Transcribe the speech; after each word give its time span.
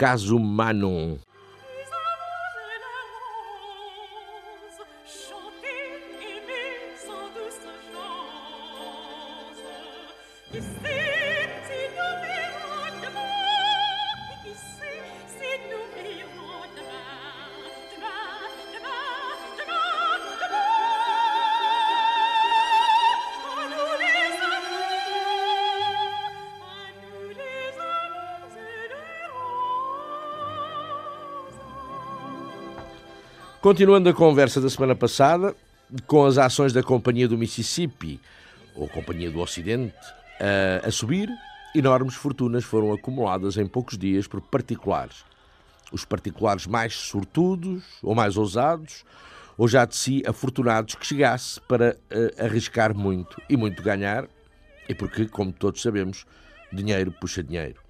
Caso 0.00 0.38
Manon. 0.38 1.18
Continuando 33.70 34.08
a 34.08 34.12
conversa 34.12 34.60
da 34.60 34.68
semana 34.68 34.96
passada, 34.96 35.54
com 36.04 36.26
as 36.26 36.38
ações 36.38 36.72
da 36.72 36.82
Companhia 36.82 37.28
do 37.28 37.38
Mississippi, 37.38 38.20
ou 38.74 38.88
Companhia 38.88 39.30
do 39.30 39.38
Ocidente, 39.38 39.94
a, 40.40 40.88
a 40.88 40.90
subir, 40.90 41.28
enormes 41.72 42.16
fortunas 42.16 42.64
foram 42.64 42.92
acumuladas 42.92 43.56
em 43.56 43.68
poucos 43.68 43.96
dias 43.96 44.26
por 44.26 44.40
particulares. 44.40 45.24
Os 45.92 46.04
particulares 46.04 46.66
mais 46.66 46.94
sortudos 46.94 47.84
ou 48.02 48.12
mais 48.12 48.36
ousados, 48.36 49.04
ou 49.56 49.68
já 49.68 49.84
de 49.84 49.94
si 49.94 50.20
afortunados 50.26 50.96
que 50.96 51.06
chegasse 51.06 51.60
para 51.60 51.96
uh, 52.10 52.44
arriscar 52.44 52.92
muito 52.92 53.40
e 53.48 53.56
muito 53.56 53.84
ganhar, 53.84 54.26
e 54.88 54.96
porque, 54.96 55.26
como 55.26 55.52
todos 55.52 55.80
sabemos, 55.80 56.26
dinheiro 56.72 57.12
puxa 57.12 57.40
dinheiro. 57.40 57.89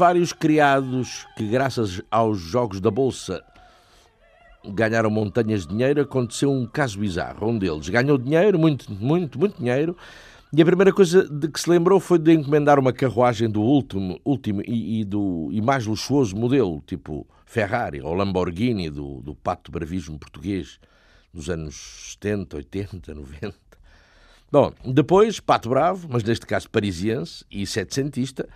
Vários 0.00 0.32
criados 0.32 1.26
que, 1.36 1.46
graças 1.46 2.00
aos 2.10 2.38
jogos 2.38 2.80
da 2.80 2.90
Bolsa, 2.90 3.44
ganharam 4.66 5.10
montanhas 5.10 5.66
de 5.66 5.74
dinheiro, 5.74 6.00
aconteceu 6.00 6.50
um 6.50 6.66
caso 6.66 6.98
bizarro. 6.98 7.46
Um 7.46 7.58
deles 7.58 7.86
ganhou 7.90 8.16
dinheiro, 8.16 8.58
muito, 8.58 8.90
muito, 8.90 9.38
muito 9.38 9.58
dinheiro, 9.58 9.94
e 10.50 10.62
a 10.62 10.64
primeira 10.64 10.90
coisa 10.90 11.28
de 11.28 11.48
que 11.48 11.60
se 11.60 11.68
lembrou 11.68 12.00
foi 12.00 12.18
de 12.18 12.32
encomendar 12.32 12.78
uma 12.78 12.94
carruagem 12.94 13.50
do 13.50 13.60
último, 13.60 14.18
último 14.24 14.62
e, 14.66 15.00
e 15.00 15.04
do, 15.04 15.50
e 15.52 15.60
mais 15.60 15.84
luxuoso 15.84 16.34
modelo, 16.34 16.82
tipo 16.86 17.26
Ferrari 17.44 18.00
ou 18.00 18.14
Lamborghini, 18.14 18.88
do, 18.88 19.20
do 19.20 19.34
pato 19.34 19.70
bravismo 19.70 20.18
português 20.18 20.80
dos 21.30 21.50
anos 21.50 22.14
70, 22.14 22.56
80, 22.56 23.14
90. 23.14 23.69
Bom, 24.52 24.72
depois, 24.84 25.38
Pato 25.38 25.68
Bravo, 25.68 26.08
mas 26.10 26.24
neste 26.24 26.44
caso 26.44 26.68
parisiense 26.68 27.44
e 27.48 27.64
setecentista, 27.64 28.48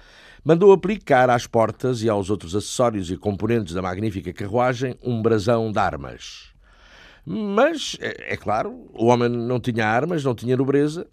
mandou 0.45 0.73
aplicar 0.73 1.31
às 1.31 1.47
portas 1.47 2.03
e 2.03 2.09
aos 2.09 2.31
outros 2.31 2.57
acessórios 2.57 3.13
e 3.13 3.17
componentes 3.17 3.75
da 3.75 3.81
magnífica 3.81 4.33
carruagem 4.33 4.99
um 5.01 5.23
brasão 5.23 5.71
de 5.71 5.79
armas. 5.79 6.53
Mas, 7.25 7.97
é, 8.01 8.35
é 8.35 8.37
claro, 8.37 8.89
o 8.93 9.07
homem 9.07 9.29
não 9.29 9.61
tinha 9.61 9.87
armas, 9.87 10.25
não 10.25 10.35
tinha 10.35 10.57
nobreza, 10.57 11.07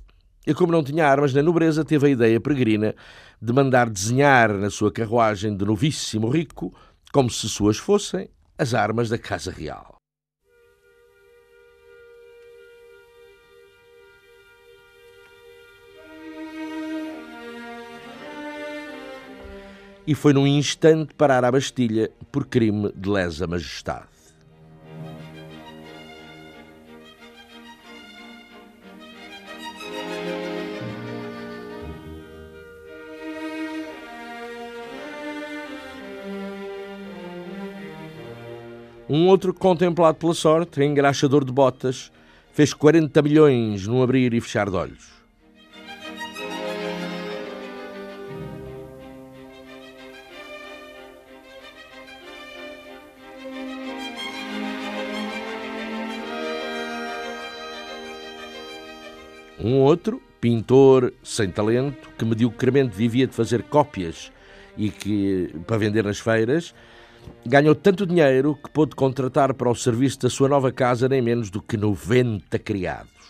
e 0.47 0.53
como 0.56 0.72
não 0.72 0.84
tinha 0.84 1.06
armas 1.08 1.31
nem 1.31 1.44
nobreza, 1.44 1.86
teve 1.86 2.08
a 2.08 2.09
ideia 2.09 2.42
peregrina 2.42 2.96
de 3.40 3.53
mandar 3.53 3.88
desenhar 3.88 4.52
na 4.52 4.72
sua 4.72 4.92
carruagem 4.92 5.56
de 5.56 5.63
novíssimo 5.63 6.28
rico, 6.28 6.74
como 7.13 7.30
se 7.30 7.48
suas 7.48 7.78
fossem, 7.78 8.30
as 8.58 8.74
armas 8.74 9.09
da 9.09 9.18
Casa 9.19 9.52
Real. 9.52 10.00
E 20.06 20.16
foi 20.16 20.34
num 20.34 20.47
instante 20.47 21.13
parar 21.13 21.45
à 21.45 21.51
Bastilha 21.51 22.12
por 22.31 22.45
crime 22.45 22.91
de 22.95 23.09
lesa 23.09 23.45
majestade. 23.47 24.09
Um 39.13 39.28
outro 39.28 39.53
contemplado 39.53 40.18
pela 40.18 40.33
sorte, 40.33 40.81
engraxador 40.81 41.44
de 41.44 41.51
botas, 41.51 42.09
fez 42.53 42.73
40 42.73 43.22
milhões 43.22 43.85
num 43.85 44.01
abrir 44.01 44.33
e 44.33 44.39
fechar 44.39 44.69
de 44.69 44.75
olhos. 44.78 45.20
Um 59.71 59.79
outro, 59.79 60.21
pintor 60.41 61.13
sem 61.23 61.49
talento, 61.49 62.09
que 62.17 62.25
mediocremente 62.25 62.93
vivia 62.93 63.25
de 63.25 63.33
fazer 63.33 63.63
cópias 63.63 64.29
e 64.75 64.89
que 64.89 65.49
para 65.65 65.77
vender 65.77 66.03
nas 66.03 66.19
feiras, 66.19 66.75
ganhou 67.45 67.73
tanto 67.73 68.05
dinheiro 68.05 68.59
que 68.61 68.69
pôde 68.69 68.97
contratar 68.97 69.53
para 69.53 69.69
o 69.69 69.73
serviço 69.73 70.19
da 70.19 70.29
sua 70.29 70.49
nova 70.49 70.73
casa 70.73 71.07
nem 71.07 71.21
menos 71.21 71.49
do 71.49 71.61
que 71.61 71.77
90 71.77 72.59
criados. 72.59 73.20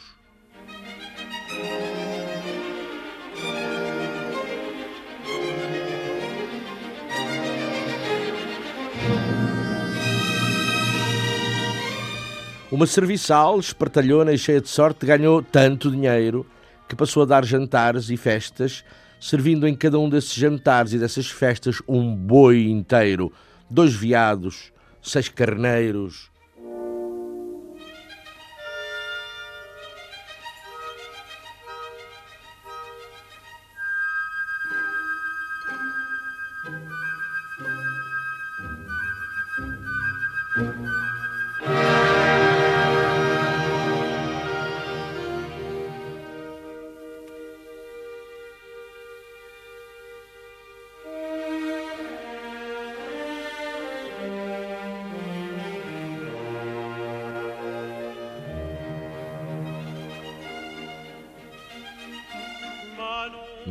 Uma 12.72 12.88
serviçal, 12.88 13.59
espertalhona 13.59 14.32
e 14.32 14.38
cheia 14.38 14.62
de 14.62 14.70
sorte, 14.70 15.06
ganhou 15.06 15.44
tanto 15.44 15.91
dinheiro 15.91 16.46
que 16.88 16.96
passou 16.96 17.23
a 17.23 17.26
dar 17.26 17.44
jantares 17.44 18.09
e 18.09 18.16
festas, 18.16 18.82
servindo 19.20 19.68
em 19.68 19.76
cada 19.76 20.00
um 20.00 20.08
desses 20.08 20.34
jantares 20.34 20.94
e 20.94 20.97
dessas 20.97 21.29
festas 21.29 21.82
um 21.85 22.16
boi 22.16 22.70
inteiro, 22.70 23.29
dois 23.70 23.94
veados, 23.94 24.72
seis 25.02 25.28
carneiros, 25.28 26.31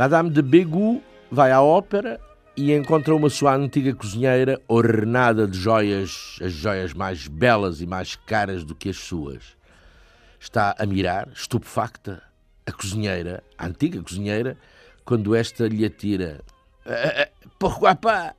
Madame 0.01 0.31
de 0.31 0.41
Begu 0.41 1.03
vai 1.31 1.53
à 1.53 1.61
ópera 1.61 2.19
e 2.57 2.73
encontra 2.73 3.15
uma 3.15 3.29
sua 3.29 3.55
antiga 3.55 3.95
cozinheira 3.95 4.59
ornada 4.67 5.47
de 5.47 5.59
joias, 5.59 6.39
as 6.41 6.53
joias 6.53 6.95
mais 6.95 7.29
belas 7.29 7.83
e 7.83 7.87
mais 7.87 8.17
caras 8.17 8.65
do 8.65 8.75
que 8.75 8.89
as 8.89 8.97
suas. 8.97 9.59
Está 10.41 10.75
a 10.79 10.87
mirar, 10.87 11.29
estupefacta, 11.35 12.23
a 12.65 12.73
cozinheira, 12.73 13.45
a 13.59 13.67
antiga 13.67 14.03
cozinheira, 14.03 14.57
quando 15.05 15.35
esta 15.35 15.69
lhe 15.69 15.85
atira. 15.85 16.41
Eh, 16.87 17.23
eh, 17.23 17.31
Pourquoi 17.59 17.95
pas? 17.95 18.35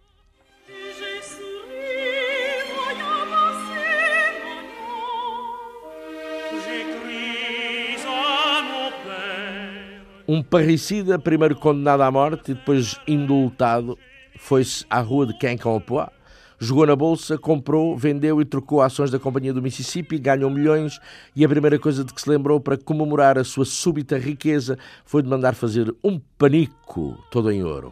Um 10.34 10.42
parricida, 10.42 11.20
primeiro 11.20 11.58
condenado 11.58 12.04
à 12.04 12.10
morte 12.10 12.52
e 12.52 12.54
depois 12.54 12.98
indultado, 13.06 14.00
foi-se 14.38 14.86
à 14.90 15.02
rua 15.02 15.26
de 15.26 15.38
Quincampoix, 15.38 16.10
jogou 16.58 16.88
na 16.88 16.96
bolsa, 16.96 17.38
comprou, 17.38 17.98
vendeu 17.98 18.40
e 18.40 18.46
trocou 18.46 18.82
ações 18.82 19.12
da 19.12 19.20
Companhia 19.20 19.54
do 19.54 19.62
Mississippi, 19.62 20.18
ganhou 20.18 20.50
milhões 20.50 21.02
e 21.36 21.44
a 21.44 21.50
primeira 21.50 21.78
coisa 21.78 22.06
de 22.06 22.14
que 22.14 22.22
se 22.22 22.30
lembrou 22.30 22.62
para 22.62 22.78
comemorar 22.78 23.38
a 23.38 23.44
sua 23.44 23.66
súbita 23.66 24.18
riqueza 24.18 24.78
foi 25.04 25.22
de 25.22 25.28
mandar 25.28 25.54
fazer 25.54 25.94
um 26.02 26.18
panico 26.38 27.22
todo 27.30 27.52
em 27.52 27.62
ouro. 27.62 27.92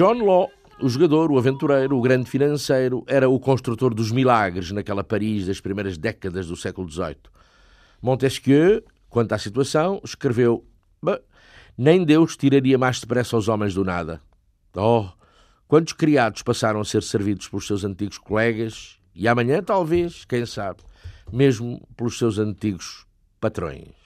John 0.00 0.24
Law, 0.24 0.50
o 0.80 0.88
jogador, 0.88 1.30
o 1.30 1.36
aventureiro, 1.36 1.94
o 1.94 2.00
grande 2.00 2.24
financeiro, 2.24 3.04
era 3.06 3.28
o 3.28 3.38
construtor 3.38 3.92
dos 3.92 4.10
milagres 4.10 4.70
naquela 4.70 5.04
Paris 5.04 5.46
das 5.46 5.60
primeiras 5.60 5.98
décadas 5.98 6.46
do 6.46 6.56
século 6.56 6.90
XVIII. 6.90 7.18
Montesquieu, 8.00 8.82
quanto 9.10 9.34
à 9.34 9.38
situação, 9.38 10.00
escreveu: 10.02 10.64
Nem 11.76 12.02
Deus 12.02 12.34
tiraria 12.34 12.78
mais 12.78 12.98
depressa 12.98 13.36
os 13.36 13.46
homens 13.46 13.74
do 13.74 13.84
nada. 13.84 14.22
Oh, 14.74 15.06
quantos 15.68 15.92
criados 15.92 16.40
passaram 16.40 16.80
a 16.80 16.84
ser 16.86 17.02
servidos 17.02 17.46
pelos 17.48 17.66
seus 17.66 17.84
antigos 17.84 18.16
colegas 18.16 18.98
e 19.14 19.28
amanhã, 19.28 19.62
talvez, 19.62 20.24
quem 20.24 20.46
sabe, 20.46 20.80
mesmo 21.30 21.86
pelos 21.94 22.16
seus 22.16 22.38
antigos 22.38 23.04
patrões. 23.38 23.99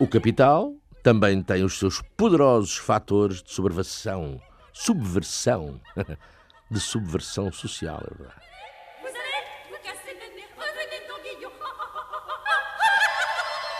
O 0.00 0.08
capital 0.08 0.74
também 1.02 1.42
tem 1.42 1.62
os 1.62 1.78
seus 1.78 2.00
poderosos 2.16 2.78
fatores 2.78 3.42
de 3.42 3.52
subversão, 3.52 4.40
subversão, 4.72 5.78
de 6.70 6.80
subversão 6.80 7.52
social, 7.52 8.02
é 8.10 8.14
verdade. 8.14 8.40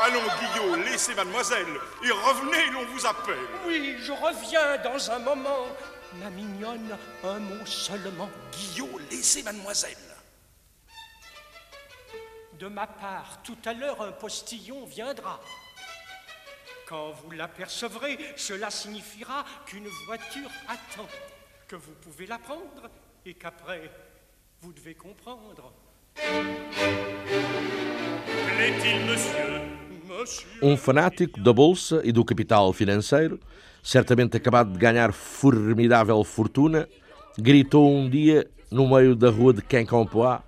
Allons, 0.00 0.28
Guillot, 0.40 0.76
laissez 0.84 1.14
mademoiselle 1.14 1.80
et 2.02 2.10
revenez, 2.10 2.66
l'on 2.66 2.84
vous 2.84 3.06
appelle. 3.06 3.38
Oui, 3.64 3.96
je 4.00 4.12
reviens 4.12 4.76
dans 4.76 5.10
un 5.10 5.20
moment. 5.20 5.68
Ma 6.20 6.28
mignonne, 6.28 6.98
un 7.24 7.38
mot 7.38 7.64
seulement. 7.64 8.28
Guillot, 8.52 9.00
laissez 9.10 9.42
mademoiselle. 9.42 9.96
De 12.58 12.68
ma 12.68 12.86
part, 12.86 13.40
tout 13.42 13.56
à 13.64 13.72
l'heure, 13.72 14.02
un 14.02 14.12
postillon 14.12 14.84
viendra. 14.84 15.40
Quand 16.90 17.12
vous 17.22 17.30
l'apercevrez, 17.30 18.18
cela 18.34 18.68
signifiera 18.68 19.44
qu'une 19.64 19.86
voiture 20.08 20.50
attend, 20.66 21.06
que 21.68 21.76
vous 21.76 21.92
pouvez 22.00 22.26
la 22.26 22.36
prendre 22.36 22.90
et 23.24 23.34
qu'après, 23.34 23.88
vous 24.60 24.72
devez 24.72 24.94
comprendre. 24.94 25.72
Plaît-il, 28.56 29.06
monsieur 29.06 29.60
Monsieur. 30.08 30.48
Um 30.62 30.76
fanático 30.76 31.40
da 31.40 31.52
bolsa 31.52 32.00
e 32.02 32.10
do 32.10 32.24
capital 32.24 32.72
financeiro, 32.72 33.38
certamente 33.84 34.36
acabado 34.36 34.72
de 34.72 34.78
ganhar 34.78 35.12
formidável 35.12 36.24
fortuna, 36.24 36.88
gritou 37.38 37.88
um 37.88 38.10
dia 38.10 38.50
no 38.68 38.88
meio 38.88 39.14
da 39.14 39.30
rua 39.30 39.52
de 39.52 39.62
Quincampoix, 39.62 40.42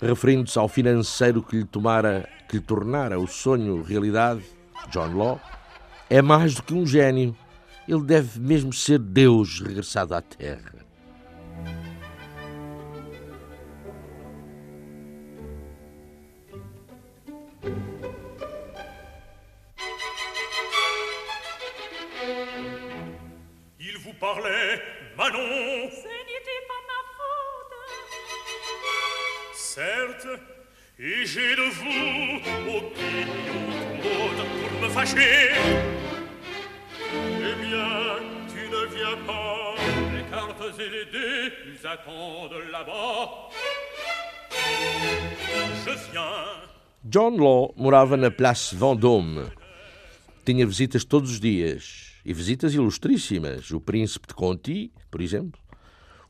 referindo-se 0.00 0.58
ao 0.58 0.68
financeiro 0.68 1.42
que 1.42 1.56
lhe 1.56 1.66
tomara, 1.66 2.26
que 2.48 2.56
lhe 2.56 2.62
tornara 2.62 3.20
o 3.20 3.26
sonho 3.26 3.82
realidade, 3.82 4.42
John 4.90 5.14
Law, 5.14 5.38
é 6.08 6.22
mais 6.22 6.54
do 6.54 6.62
que 6.62 6.74
um 6.74 6.86
gênio. 6.86 7.36
Ele 7.88 8.02
deve 8.02 8.40
mesmo 8.40 8.72
ser 8.72 8.98
Deus 8.98 9.60
regressado 9.60 10.14
à 10.14 10.20
Terra. 10.20 10.74
Il 23.78 23.98
vous 23.98 24.14
parlait, 24.14 24.82
Manon 25.16 25.38
Ce 25.90 26.08
n'était 26.08 26.62
pas 26.66 26.82
ma 26.88 27.00
faute. 27.16 27.74
Certes, 29.54 30.40
et 30.98 31.24
j'ai 31.24 31.54
de 31.54 31.70
vous 31.70 32.76
opinion 32.78 33.46
trop 34.00 34.30
pour 34.70 34.80
me 34.80 34.88
fâcher. 34.88 35.52
Et 40.78 40.88
les 40.88 41.04
dés, 41.06 41.86
attendent 41.86 42.62
là-bas. 42.72 43.50
Je 45.84 46.10
viens. 46.10 46.66
John 47.04 47.36
Law 47.36 47.72
morava 47.76 48.16
na 48.16 48.30
Place 48.30 48.74
Vendôme. 48.74 49.46
Tinha 50.44 50.66
visitas 50.66 51.04
todos 51.04 51.30
os 51.30 51.40
dias, 51.40 52.12
e 52.24 52.32
visitas 52.32 52.74
ilustríssimas. 52.74 53.70
O 53.70 53.80
príncipe 53.80 54.26
de 54.26 54.34
Conti, 54.34 54.92
por 55.10 55.20
exemplo, 55.20 55.60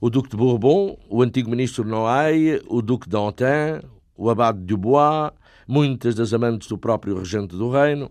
o 0.01 0.11
duque 0.11 0.29
de 0.29 0.37
Bourbon, 0.37 0.99
o 1.09 1.23
antigo 1.23 1.51
ministro 1.51 1.85
Noailles, 1.85 2.63
o 2.69 2.83
duque 2.83 3.09
d'Antin, 3.09 3.81
o 4.15 4.29
abade 4.29 4.59
de 4.59 4.67
Dubois, 4.67 5.33
muitas 5.67 6.15
das 6.15 6.35
amantes 6.35 6.69
do 6.69 6.77
próprio 6.77 7.19
regente 7.19 7.57
do 7.57 7.71
reino. 7.71 8.11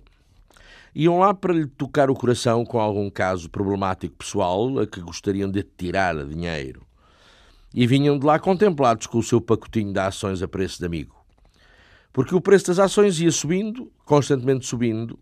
Iam 0.97 1.19
lá 1.19 1.33
para 1.33 1.53
lhe 1.53 1.65
tocar 1.67 2.09
o 2.09 2.15
coração 2.15 2.63
com 2.63 2.79
algum 2.79 3.09
caso 3.09 3.49
problemático 3.49 4.15
pessoal 4.15 4.79
a 4.79 4.87
que 4.87 5.01
gostariam 5.01 5.51
de 5.51 5.61
tirar 5.61 6.15
dinheiro. 6.25 6.87
E 7.73 7.85
vinham 7.85 8.17
de 8.17 8.25
lá 8.25 8.39
contemplados 8.39 9.05
com 9.05 9.17
o 9.17 9.23
seu 9.23 9.41
pacotinho 9.41 9.91
de 9.91 9.99
ações 9.99 10.41
a 10.41 10.47
preço 10.47 10.79
de 10.79 10.85
amigo. 10.85 11.13
Porque 12.13 12.33
o 12.33 12.39
preço 12.39 12.67
das 12.67 12.79
ações 12.79 13.19
ia 13.19 13.29
subindo, 13.29 13.91
constantemente 14.05 14.65
subindo, 14.65 15.19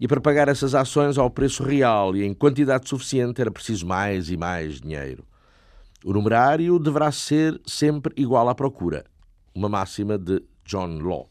e 0.00 0.08
para 0.08 0.20
pagar 0.20 0.48
essas 0.48 0.74
ações 0.74 1.16
ao 1.16 1.30
preço 1.30 1.62
real 1.62 2.16
e 2.16 2.24
em 2.24 2.34
quantidade 2.34 2.88
suficiente 2.88 3.40
era 3.40 3.52
preciso 3.52 3.86
mais 3.86 4.28
e 4.30 4.36
mais 4.36 4.80
dinheiro. 4.80 5.24
O 6.04 6.12
numerário 6.12 6.76
deverá 6.80 7.12
ser 7.12 7.60
sempre 7.64 8.12
igual 8.16 8.48
à 8.48 8.54
procura. 8.54 9.04
Uma 9.54 9.68
máxima 9.68 10.18
de 10.18 10.42
John 10.64 10.98
Law. 10.98 11.30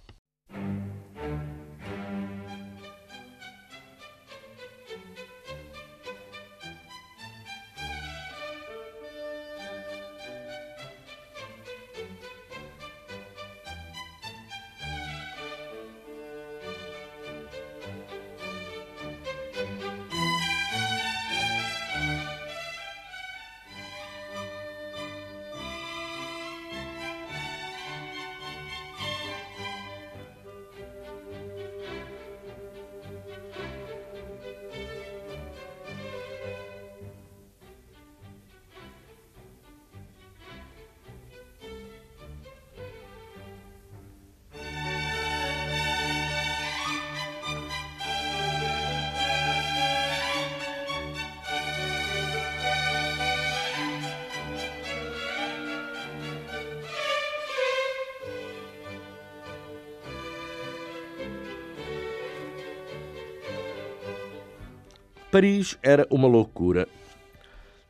Paris 65.33 65.75
era 65.81 66.05
uma 66.11 66.27
loucura. 66.27 66.87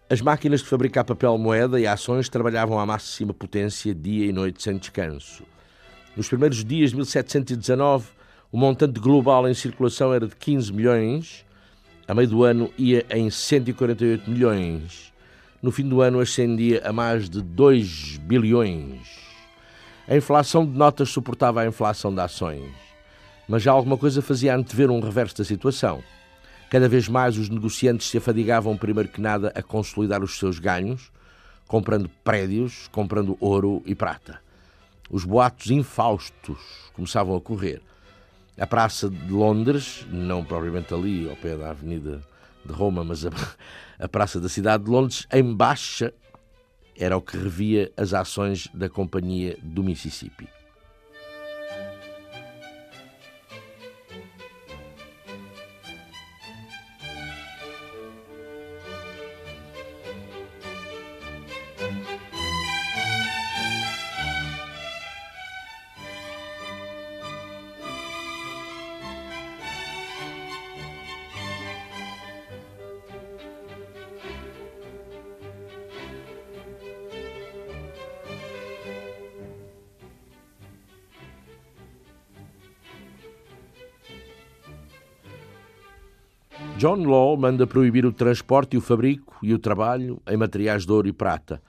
As 0.09 0.21
máquinas 0.21 0.61
de 0.61 0.67
fabricar 0.67 1.03
papel 1.03 1.37
moeda 1.37 1.77
e 1.77 1.85
ações 1.85 2.29
trabalhavam 2.29 2.79
à 2.79 2.85
máxima 2.85 3.33
potência 3.33 3.93
dia 3.93 4.25
e 4.27 4.31
noite 4.31 4.63
sem 4.63 4.77
descanso. 4.77 5.43
Nos 6.15 6.29
primeiros 6.29 6.63
dias 6.63 6.91
de 6.91 6.95
1719, 6.95 8.07
o 8.49 8.57
montante 8.57 8.97
global 8.97 9.45
em 9.45 9.53
circulação 9.53 10.13
era 10.13 10.25
de 10.25 10.33
15 10.37 10.71
milhões, 10.71 11.45
a 12.07 12.13
meio 12.13 12.29
do 12.29 12.45
ano 12.45 12.71
ia 12.77 13.05
em 13.09 13.29
148 13.29 14.31
milhões. 14.31 15.11
No 15.61 15.69
fim 15.69 15.85
do 15.85 15.99
ano 15.99 16.21
ascendia 16.21 16.81
a 16.85 16.93
mais 16.93 17.29
de 17.29 17.41
2 17.41 18.19
bilhões. 18.19 19.19
A 20.07 20.15
inflação 20.15 20.65
de 20.65 20.71
notas 20.71 21.09
suportava 21.09 21.59
a 21.59 21.67
inflação 21.67 22.15
de 22.15 22.21
ações. 22.21 22.71
Mas 23.49 23.63
já 23.63 23.73
alguma 23.73 23.97
coisa 23.97 24.21
fazia 24.21 24.55
antever 24.55 24.89
um 24.89 25.01
reverso 25.01 25.39
da 25.39 25.43
situação. 25.43 26.01
Cada 26.73 26.89
vez 26.89 27.07
mais 27.07 27.37
os 27.37 27.49
negociantes 27.49 28.09
se 28.09 28.17
afadigavam, 28.17 28.75
primeiro 28.75 29.07
que 29.07 29.21
nada, 29.21 29.53
a 29.53 29.61
consolidar 29.61 30.23
os 30.23 30.39
seus 30.39 30.57
ganhos, 30.57 31.11
comprando 31.67 32.09
prédios, 32.23 32.87
comprando 32.91 33.37
ouro 33.39 33.83
e 33.85 33.93
prata. 33.93 34.41
Os 35.07 35.23
boatos 35.23 35.69
infaustos 35.69 36.57
começavam 36.91 37.35
a 37.35 37.41
correr. 37.41 37.79
A 38.57 38.65
Praça 38.65 39.07
de 39.07 39.31
Londres, 39.31 40.07
não 40.09 40.43
propriamente 40.43 40.91
ali, 40.95 41.29
ao 41.29 41.35
pé 41.35 41.55
da 41.55 41.69
Avenida 41.69 42.23
de 42.65 42.73
Roma, 42.73 43.03
mas 43.03 43.23
a, 43.23 43.29
a 44.03 44.07
Praça 44.07 44.39
da 44.41 44.49
Cidade 44.49 44.85
de 44.85 44.89
Londres, 44.89 45.27
em 45.31 45.53
baixa, 45.53 46.11
era 46.97 47.15
o 47.15 47.21
que 47.21 47.37
revia 47.37 47.91
as 47.95 48.15
ações 48.15 48.67
da 48.73 48.89
Companhia 48.89 49.59
do 49.61 49.83
Mississippi. 49.83 50.49
John 86.83 87.05
Law 87.05 87.37
manda 87.37 87.65
proibir 87.65 88.05
o 88.05 88.11
transporte 88.11 88.73
e 88.73 88.77
o 88.77 88.81
fabrico 88.81 89.37
e 89.41 89.53
o 89.53 89.57
trabalho 89.57 90.21
em 90.27 90.35
materiais 90.35 90.85
de 90.85 90.91
ouro 90.91 91.07
e 91.07 91.13
prata. 91.13 91.61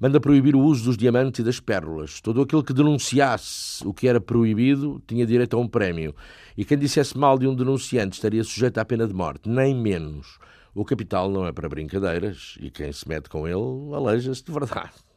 Manda 0.00 0.18
proibir 0.18 0.56
o 0.56 0.60
uso 0.60 0.86
dos 0.86 0.96
diamantes 0.96 1.38
e 1.38 1.44
das 1.44 1.60
pérolas. 1.60 2.20
Todo 2.20 2.42
aquele 2.42 2.64
que 2.64 2.72
denunciasse 2.72 3.86
o 3.86 3.94
que 3.94 4.08
era 4.08 4.20
proibido 4.20 5.00
tinha 5.06 5.24
direito 5.24 5.56
a 5.56 5.60
um 5.60 5.68
prémio. 5.68 6.12
E 6.56 6.64
quem 6.64 6.76
dissesse 6.76 7.16
mal 7.16 7.38
de 7.38 7.46
um 7.46 7.54
denunciante 7.54 8.16
estaria 8.16 8.42
sujeito 8.42 8.78
à 8.78 8.84
pena 8.84 9.06
de 9.06 9.14
morte, 9.14 9.48
nem 9.48 9.76
menos. 9.76 10.40
O 10.74 10.84
capital 10.84 11.30
não 11.30 11.46
é 11.46 11.52
para 11.52 11.68
brincadeiras 11.68 12.58
e 12.60 12.68
quem 12.68 12.90
se 12.90 13.08
mete 13.08 13.28
com 13.28 13.46
ele 13.46 13.94
aleija-se 13.94 14.44
de 14.44 14.50
verdade. 14.50 15.07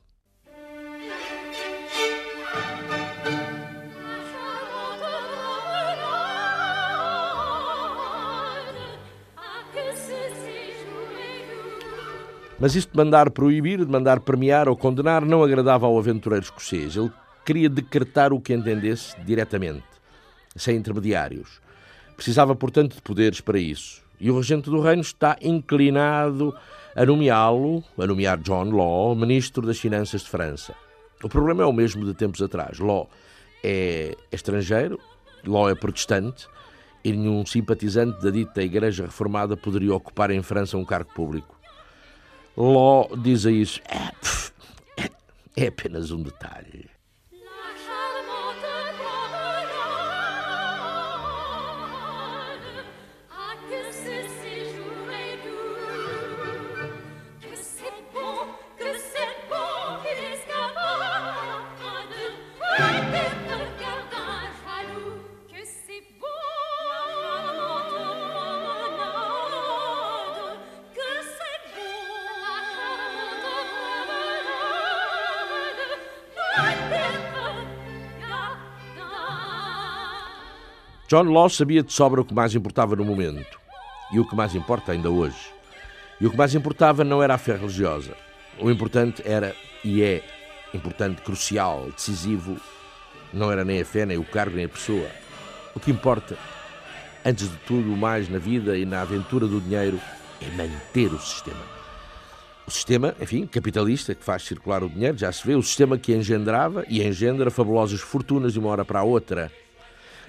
Mas 12.62 12.76
isto 12.76 12.92
de 12.92 12.98
mandar 12.98 13.32
proibir, 13.32 13.84
de 13.84 13.92
mandar 13.92 14.20
premiar 14.20 14.70
ou 14.70 14.78
condenar 14.78 15.26
não 15.26 15.44
agradava 15.44 15.88
ao 15.88 15.98
aventureiro 15.98 16.46
escocês. 16.46 16.96
Ele 16.96 17.12
queria 17.44 17.68
decretar 17.68 18.32
o 18.32 18.40
que 18.40 18.54
entendesse 18.54 19.20
diretamente, 19.26 19.84
sem 20.56 20.78
intermediários. 20.78 21.60
Precisava, 22.16 22.56
portanto, 22.56 22.94
de 22.94 23.02
poderes 23.02 23.42
para 23.42 23.58
isso. 23.58 24.04
E 24.20 24.30
o 24.30 24.38
regente 24.38 24.70
do 24.70 24.80
reino 24.80 25.02
está 25.02 25.36
inclinado 25.42 26.56
a 26.96 27.04
nomeá-lo, 27.04 27.84
a 27.98 28.06
nomear 28.06 28.38
John 28.38 28.70
Law, 28.70 29.16
ministro 29.16 29.66
das 29.66 29.80
Finanças 29.80 30.22
de 30.22 30.30
França. 30.30 30.76
O 31.24 31.28
problema 31.28 31.64
é 31.64 31.66
o 31.66 31.74
mesmo 31.74 32.06
de 32.06 32.14
tempos 32.14 32.44
atrás. 32.44 32.78
Law 32.78 33.10
é 33.64 34.16
estrangeiro, 34.32 35.00
Law 35.48 35.68
é 35.68 35.74
protestante, 35.74 36.48
e 37.04 37.12
nenhum 37.12 37.44
simpatizante 37.44 38.22
da 38.22 38.30
dita 38.30 38.62
Igreja 38.62 39.06
Reformada 39.06 39.58
poderia 39.58 39.96
ocupar 39.96 40.30
em 40.30 40.44
França 40.44 40.78
um 40.78 40.86
cargo 40.86 41.12
público. 41.12 41.61
Ló 42.56 43.08
diz 43.16 43.46
a 43.46 43.52
isso: 43.52 43.82
é, 43.88 45.04
é, 45.04 45.10
é 45.56 45.68
apenas 45.68 46.12
um 46.12 46.22
detalhe. 46.22 46.91
John 81.12 81.24
Law 81.24 81.50
sabia 81.50 81.84
de 81.84 81.92
sobra 81.92 82.22
o 82.22 82.24
que 82.24 82.34
mais 82.34 82.56
importava 82.56 82.96
no 82.96 83.04
momento 83.04 83.60
e 84.14 84.20
o 84.22 84.26
que 84.26 84.34
mais 84.34 84.56
importa 84.56 84.94
ainda 84.94 85.10
hoje. 85.10 85.36
E 86.22 86.26
o 86.26 86.32
que 86.32 86.38
mais 86.38 86.56
importava 86.56 87.04
não 87.04 87.22
era 87.22 87.34
a 87.34 87.38
fé 87.38 87.54
religiosa. 87.54 88.14
O 88.58 88.72
importante 88.72 89.22
era, 89.26 89.54
e 89.84 90.02
é 90.02 90.24
importante, 90.74 91.22
crucial, 91.22 91.90
decisivo, 91.94 92.56
não 93.34 93.52
era 93.52 93.66
nem 93.66 93.82
a 93.82 93.86
fé, 93.86 94.06
nem 94.06 94.18
o 94.18 94.24
cargo, 94.24 94.56
nem 94.56 94.64
a 94.64 94.70
pessoa. 94.70 95.06
O 95.76 95.82
que 95.82 95.92
importa, 95.92 96.38
antes 97.26 97.50
de 97.50 97.58
tudo, 97.68 97.90
mais 97.90 98.30
na 98.30 98.38
vida 98.38 98.78
e 98.78 98.86
na 98.86 99.02
aventura 99.02 99.46
do 99.46 99.60
dinheiro, 99.60 100.00
é 100.42 100.50
manter 100.56 101.14
o 101.14 101.20
sistema. 101.20 101.66
O 102.66 102.72
sistema, 102.72 103.14
enfim, 103.20 103.46
capitalista, 103.46 104.16
que 104.16 104.24
faz 104.24 104.44
circular 104.44 104.82
o 104.82 104.90
dinheiro, 104.90 105.18
já 105.18 105.30
se 105.30 105.46
vê, 105.46 105.56
o 105.56 105.62
sistema 105.62 105.98
que 105.98 106.16
engendrava 106.16 106.86
e 106.88 107.06
engendra 107.06 107.52
fabulosas 107.52 108.00
fortunas 108.00 108.54
de 108.54 108.60
uma 108.60 108.70
hora 108.70 108.86
para 108.86 109.02
a 109.02 109.04
outra 109.04 109.52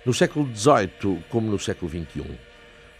no 0.04 0.12
século 0.12 0.48
XVIII, 0.54 1.24
como 1.30 1.50
no 1.50 1.58
século 1.58 1.90
XXI, 1.90 2.38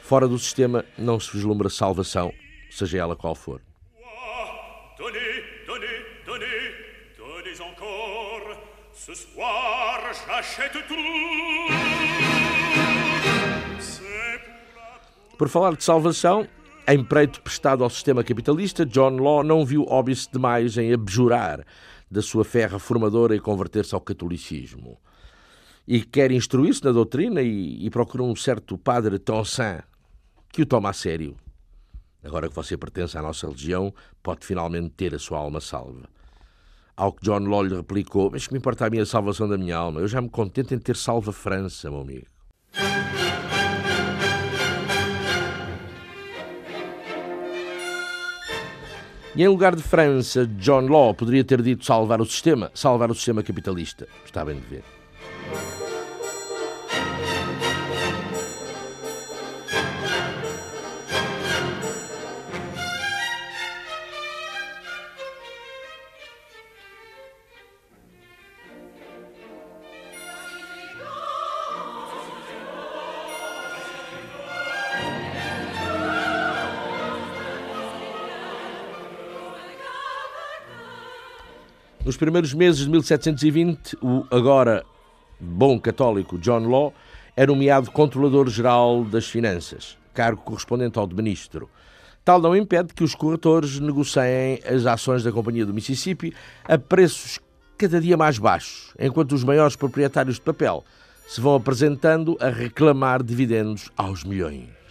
fora 0.01 0.29
do 0.29 0.39
sistema 0.39 0.85
não 0.97 1.19
se 1.19 1.33
vislumbra 1.33 1.69
salvação, 1.69 2.33
seja 2.71 2.99
ela 2.99 3.17
qual 3.17 3.35
for. 3.35 3.61
Por 15.37 15.49
falar 15.49 15.75
de 15.75 15.83
salvação, 15.83 16.47
em 16.87 17.03
preito 17.03 17.41
prestado 17.41 17.83
ao 17.83 17.91
sistema 17.91 18.23
capitalista, 18.23 18.87
John 18.87 19.17
Law 19.17 19.43
não 19.43 19.67
viu 19.67 19.85
óbvio 19.89 20.17
demais 20.33 20.79
em 20.79 20.93
abjurar 20.93 21.65
da 22.09 22.23
sua 22.23 22.45
fé 22.45 22.67
reformadora 22.67 23.35
e 23.35 23.41
converter-se 23.41 23.93
ao 23.93 24.01
catolicismo 24.01 25.01
e 25.87 26.03
quer 26.03 26.31
instruir-se 26.31 26.85
na 26.85 26.93
doutrina 26.93 27.43
e, 27.43 27.85
e 27.85 27.91
procura 27.91 28.23
um 28.23 28.37
certo 28.37 28.79
padre 28.79 29.19
Tonsin 29.19 29.81
que 30.53 30.63
o 30.63 30.67
toma 30.67 30.91
a 30.91 30.93
sério. 30.93 31.37
Agora 32.23 32.49
que 32.49 32.55
você 32.55 32.77
pertence 32.77 33.19
à 33.19 33.23
nossa 33.23 33.47
religião, 33.47 33.93
pode 34.23 34.47
finalmente 34.47 34.91
ter 34.91 35.15
a 35.15 35.19
sua 35.19 35.39
alma 35.39 35.61
salva. 35.61 36.09
Ao 36.97 37.13
que 37.13 37.25
John 37.25 37.41
Law 37.41 37.63
lhe 37.63 37.75
replicou: 37.75 38.31
Mas 38.31 38.47
que 38.47 38.53
me 38.53 38.59
importa 38.59 38.87
a 38.87 38.91
minha 38.91 39.05
salvação 39.05 39.49
da 39.49 39.59
minha 39.59 39.77
alma? 39.77 40.01
Eu 40.01 40.07
já 40.07 40.21
me 40.21 40.29
contento 40.29 40.75
em 40.75 40.79
ter 40.79 40.97
salvo 40.97 41.31
a 41.31 41.33
França, 41.33 41.91
meu 41.91 42.01
amigo. 42.01 42.27
E 49.35 49.43
em 49.43 49.49
lugar 49.49 49.75
de 49.75 49.83
França, 49.83 50.47
John 50.47 50.87
Law 50.89 51.15
poderia 51.15 51.43
ter 51.43 51.63
dito 51.63 51.87
salvar 51.87 52.21
o 52.21 52.27
sistema, 52.27 52.71
salvar 52.75 53.11
o 53.11 53.15
sistema 53.15 53.43
capitalista. 53.43 54.07
Está 54.27 54.45
bem 54.45 54.61
de 54.61 54.67
ver. 54.67 55.02
Nos 82.13 82.19
primeiros 82.19 82.53
meses 82.53 82.83
de 82.83 82.91
1720, 82.91 83.97
o 84.03 84.27
agora 84.31 84.85
bom 85.41 85.81
católico 85.81 86.37
John 86.37 86.69
Law 86.69 86.93
é 87.35 87.47
nomeado 87.47 87.91
Controlador-Geral 87.91 89.03
das 89.05 89.25
Finanças, 89.25 89.97
cargo 90.13 90.43
correspondente 90.43 90.99
ao 90.99 91.07
de 91.07 91.15
Ministro. 91.15 91.71
Tal 92.23 92.39
não 92.39 92.55
impede 92.55 92.93
que 92.93 93.03
os 93.03 93.15
corretores 93.15 93.81
negociem 93.81 94.61
as 94.63 94.85
ações 94.85 95.23
da 95.25 95.33
Companhia 95.33 95.65
do 95.65 95.73
Mississippi 95.73 96.35
a 96.65 96.77
preços 96.77 97.41
cada 97.79 97.99
dia 97.99 98.19
mais 98.19 98.37
baixos, 98.37 98.93
enquanto 98.99 99.33
os 99.33 99.43
maiores 99.43 99.75
proprietários 99.75 100.35
de 100.35 100.43
papel 100.43 100.85
se 101.27 101.41
vão 101.41 101.55
apresentando 101.55 102.37
a 102.39 102.51
reclamar 102.51 103.23
dividendos 103.23 103.91
aos 103.97 104.23
milhões. 104.23 104.82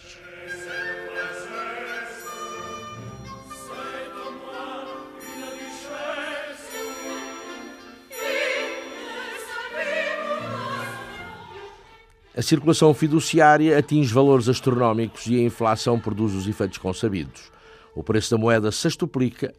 A 12.42 12.44
circulação 12.44 12.92
fiduciária 12.92 13.78
atinge 13.78 14.12
valores 14.12 14.50
astronómicos 14.50 15.28
e 15.28 15.38
a 15.38 15.44
inflação 15.44 16.00
produz 16.00 16.34
os 16.34 16.48
efeitos 16.48 16.80
consabidos. 16.80 17.52
O 17.94 18.02
preço 18.02 18.32
da 18.32 18.38
moeda 18.40 18.72
sextuplica 18.72 19.54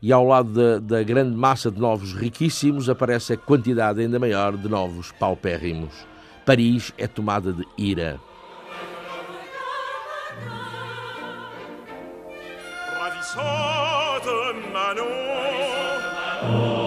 e 0.00 0.10
ao 0.10 0.26
lado 0.26 0.50
da, 0.50 0.78
da, 0.78 1.02
grande 1.02 1.36
massa 1.36 1.70
de 1.70 1.78
novos 1.78 2.14
riquíssimos 2.14 2.88
aparece 2.88 3.34
a 3.34 3.36
quantidade 3.36 4.00
ainda 4.00 4.18
maior 4.18 4.56
de 4.56 4.66
novos 4.66 5.12
paupérrimos. 5.12 5.92
Paris 6.46 6.90
é 6.96 7.06
tomada 7.06 7.52
de 7.52 7.66
ira. 7.76 8.18
Manon. 14.72 16.81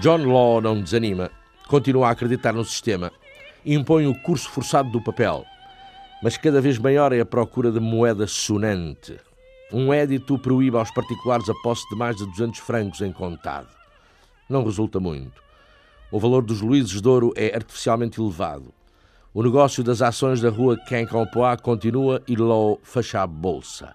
John 0.00 0.24
Law 0.24 0.62
não 0.62 0.80
desanima, 0.80 1.30
continua 1.68 2.08
a 2.08 2.12
acreditar 2.12 2.54
no 2.54 2.64
sistema, 2.64 3.12
impõe 3.66 4.06
o 4.06 4.18
curso 4.22 4.48
forçado 4.48 4.88
do 4.90 4.98
papel, 4.98 5.44
mas 6.22 6.38
cada 6.38 6.58
vez 6.58 6.78
maior 6.78 7.12
é 7.12 7.20
a 7.20 7.26
procura 7.26 7.70
de 7.70 7.80
moeda 7.80 8.26
sonante. 8.26 9.18
Um 9.70 9.92
édito 9.92 10.38
proíbe 10.38 10.78
aos 10.78 10.90
particulares 10.90 11.50
a 11.50 11.54
posse 11.62 11.86
de 11.90 11.96
mais 11.96 12.16
de 12.16 12.24
200 12.24 12.60
francos 12.60 13.02
em 13.02 13.12
contado. 13.12 13.68
Não 14.48 14.64
resulta 14.64 14.98
muito. 14.98 15.42
O 16.10 16.18
valor 16.18 16.42
dos 16.42 16.62
Luíses 16.62 17.02
de 17.02 17.06
Ouro 17.06 17.34
é 17.36 17.54
artificialmente 17.54 18.18
elevado. 18.18 18.72
O 19.34 19.42
negócio 19.42 19.84
das 19.84 20.00
ações 20.00 20.40
da 20.40 20.48
rua 20.48 20.78
Quincampoix 20.88 21.60
continua 21.60 22.22
e 22.26 22.36
Law 22.36 22.80
fecha 22.82 23.20
a 23.20 23.26
bolsa. 23.26 23.94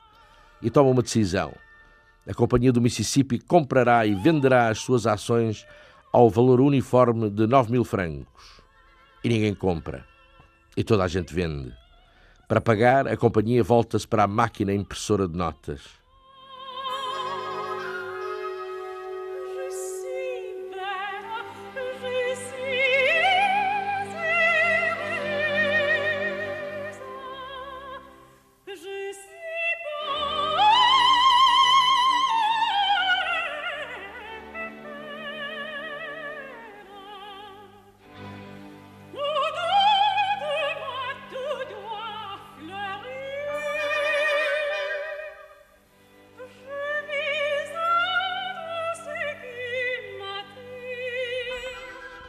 E 0.61 0.69
toma 0.69 0.91
uma 0.91 1.01
decisão. 1.01 1.51
A 2.27 2.33
Companhia 2.33 2.71
do 2.71 2.79
Mississippi 2.79 3.39
comprará 3.39 4.05
e 4.05 4.13
venderá 4.13 4.69
as 4.69 4.77
suas 4.77 5.07
ações 5.07 5.65
ao 6.15 6.29
valor 6.29 6.61
uniforme 6.61 7.29
de 7.29 7.45
9 7.45 7.73
mil 7.73 7.83
francos. 7.83 8.61
E 9.21 9.27
ninguém 9.27 9.53
compra. 9.53 10.05
E 10.77 10.81
toda 10.81 11.03
a 11.03 11.09
gente 11.09 11.33
vende. 11.33 11.73
Para 12.47 12.61
pagar, 12.61 13.05
a 13.05 13.17
companhia 13.17 13.61
volta-se 13.61 14.07
para 14.07 14.23
a 14.23 14.27
máquina 14.27 14.73
impressora 14.73 15.27
de 15.27 15.35
notas. 15.35 15.81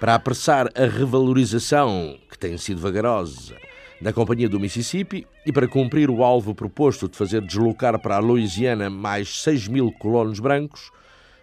Para 0.06 0.14
apressar 0.14 0.70
a 0.76 0.86
revalorização, 0.86 2.16
que 2.30 2.38
tem 2.38 2.56
sido 2.56 2.80
vagarosa, 2.80 3.56
da 4.00 4.12
Companhia 4.12 4.48
do 4.48 4.60
Mississippi 4.60 5.26
e 5.44 5.50
para 5.50 5.66
cumprir 5.66 6.08
o 6.10 6.22
alvo 6.22 6.54
proposto 6.54 7.08
de 7.08 7.16
fazer 7.16 7.40
deslocar 7.40 7.98
para 7.98 8.14
a 8.14 8.20
Louisiana 8.20 8.88
mais 8.88 9.42
6 9.42 9.66
mil 9.66 9.90
colonos 9.90 10.38
brancos, 10.38 10.92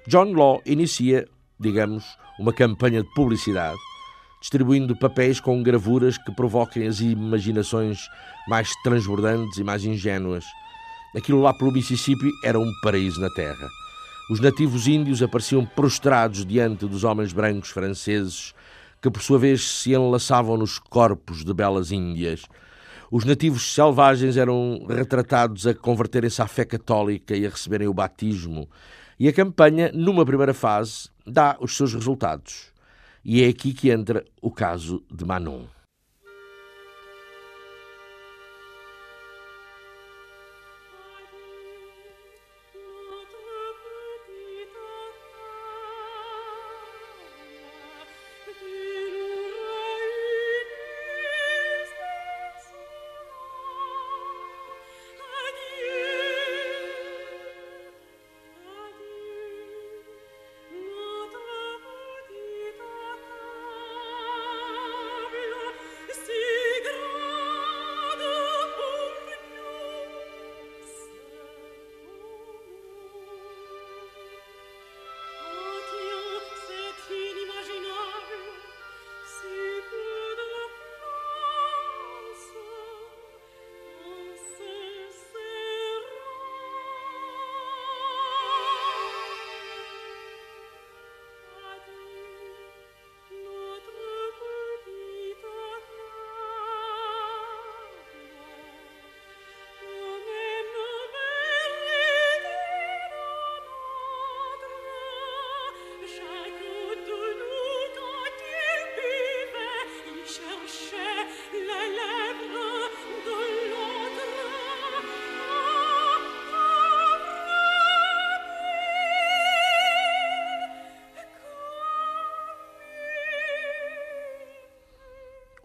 John 0.08 0.32
Law 0.32 0.62
inicia, 0.65 1.28
digamos, 1.60 2.06
uma 2.39 2.54
campanha 2.54 3.04
de 3.04 3.13
publicidade, 3.13 3.78
distribuindo 4.39 4.97
papéis 4.97 5.41
com 5.41 5.62
gravuras 5.62 6.17
que 6.17 6.34
provoquem 6.34 6.88
as 6.88 7.02
imaginações 7.02 7.99
mais 8.47 8.71
transbordantes 8.82 9.58
e 9.58 9.63
mais 9.65 9.84
ingênuas. 9.84 10.45
Aquilo 11.13 11.41
lá 11.41 11.54
pelo 11.54 11.73
Mississippi 11.73 12.32
era 12.45 12.58
um 12.58 12.71
paraíso 12.82 13.19
na 13.19 13.30
terra. 13.32 13.83
Os 14.34 14.39
nativos 14.39 14.88
índios 14.88 15.22
apareciam 15.22 15.63
prostrados 15.63 16.43
diante 16.43 16.88
dos 16.88 17.04
homens 17.04 17.32
brancos 17.32 17.69
franceses, 17.69 18.52
que 19.00 19.08
por 19.08 19.22
sua 19.22 19.38
vez 19.38 19.63
se 19.63 19.93
enlaçavam 19.93 20.58
nos 20.58 20.80
corpos 20.80 21.46
de 21.46 21.54
belas 21.54 21.91
índias. 21.91 22.41
Os 23.12 23.26
nativos 23.26 23.76
selvagens 23.76 24.36
eram 24.36 24.88
retratados 24.89 25.67
a 25.67 25.76
converterem-se 25.76 26.41
à 26.41 26.48
fé 26.48 26.65
católica 26.65 27.38
e 27.38 27.46
a 27.46 27.50
receberem 27.52 27.88
o 27.88 27.93
batismo. 27.93 28.67
E 29.19 29.28
a 29.28 29.34
campanha, 29.34 29.91
numa 29.93 30.26
primeira 30.26 30.56
fase, 30.56 31.10
dá 31.28 31.56
os 31.60 31.78
seus 31.78 31.93
resultados. 31.93 32.74
E 33.24 33.43
é 33.43 33.48
aqui 33.48 33.72
que 33.72 33.91
entra 33.91 34.26
o 34.41 34.50
caso 34.50 35.04
de 35.12 35.24
Manon. 35.24 35.65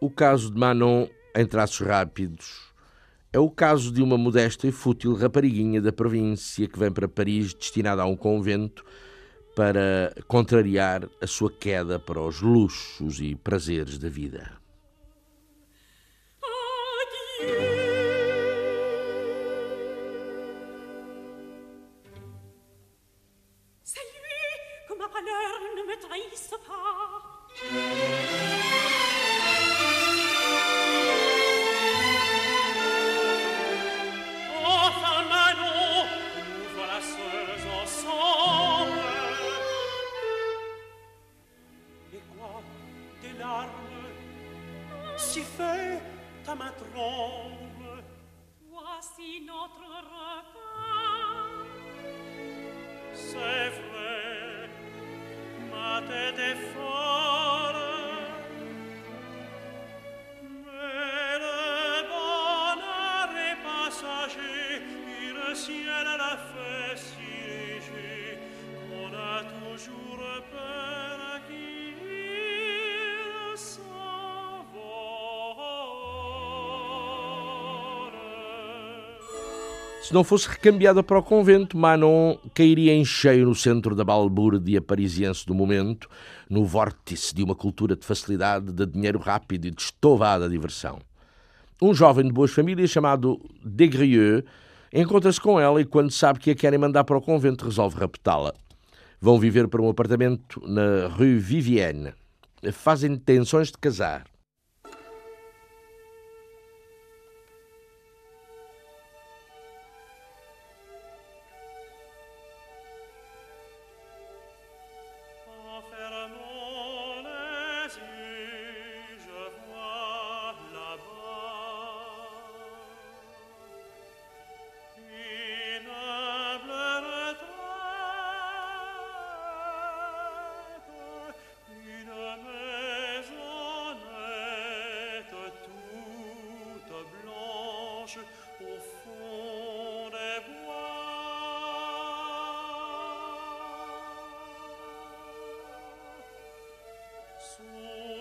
O 0.08 0.10
caso 0.10 0.50
de 0.50 0.58
Manon, 0.58 1.06
em 1.36 1.44
traços 1.44 1.86
rápidos, 1.86 2.72
é 3.30 3.38
o 3.38 3.50
caso 3.50 3.92
de 3.92 4.02
uma 4.02 4.16
modesta 4.16 4.66
e 4.66 4.72
fútil 4.72 5.14
rapariguinha 5.14 5.82
da 5.82 5.92
província 5.92 6.66
que 6.66 6.78
vem 6.78 6.90
para 6.90 7.06
Paris 7.06 7.52
destinada 7.52 8.00
a 8.00 8.06
um 8.06 8.16
convento 8.16 8.82
para 9.54 10.14
contrariar 10.26 11.06
a 11.20 11.26
sua 11.26 11.52
queda 11.52 11.98
para 11.98 12.22
os 12.22 12.40
luxos 12.40 13.20
e 13.20 13.34
prazeres 13.34 13.98
da 13.98 14.08
vida. 14.08 14.57
Se 80.08 80.14
não 80.14 80.24
fosse 80.24 80.48
recambiada 80.48 81.02
para 81.02 81.18
o 81.18 81.22
convento, 81.22 81.76
Manon 81.76 82.38
cairia 82.54 82.94
em 82.94 83.04
cheio 83.04 83.44
no 83.44 83.54
centro 83.54 83.94
da 83.94 84.02
balbúrdia 84.02 84.80
parisiense 84.80 85.44
do 85.44 85.52
momento, 85.54 86.08
no 86.48 86.64
vórtice 86.64 87.34
de 87.34 87.42
uma 87.42 87.54
cultura 87.54 87.94
de 87.94 88.06
facilidade, 88.06 88.72
de 88.72 88.86
dinheiro 88.86 89.18
rápido 89.18 89.66
e 89.66 89.70
de 89.70 89.82
estovada 89.82 90.48
diversão. 90.48 90.98
Um 91.82 91.92
jovem 91.92 92.24
de 92.24 92.32
boas 92.32 92.50
famílias 92.50 92.88
chamado 92.88 93.38
Desgrieux 93.62 94.44
encontra-se 94.94 95.38
com 95.38 95.60
ela 95.60 95.78
e, 95.78 95.84
quando 95.84 96.10
sabe 96.10 96.38
que 96.38 96.52
a 96.52 96.54
querem 96.54 96.78
mandar 96.78 97.04
para 97.04 97.18
o 97.18 97.20
convento, 97.20 97.66
resolve 97.66 98.00
raptá-la. 98.00 98.54
Vão 99.20 99.38
viver 99.38 99.68
para 99.68 99.82
um 99.82 99.90
apartamento 99.90 100.58
na 100.66 101.08
Rue 101.08 101.38
Vivienne. 101.38 102.14
Fazem 102.72 103.12
intenções 103.12 103.70
de 103.70 103.76
casar. 103.76 104.24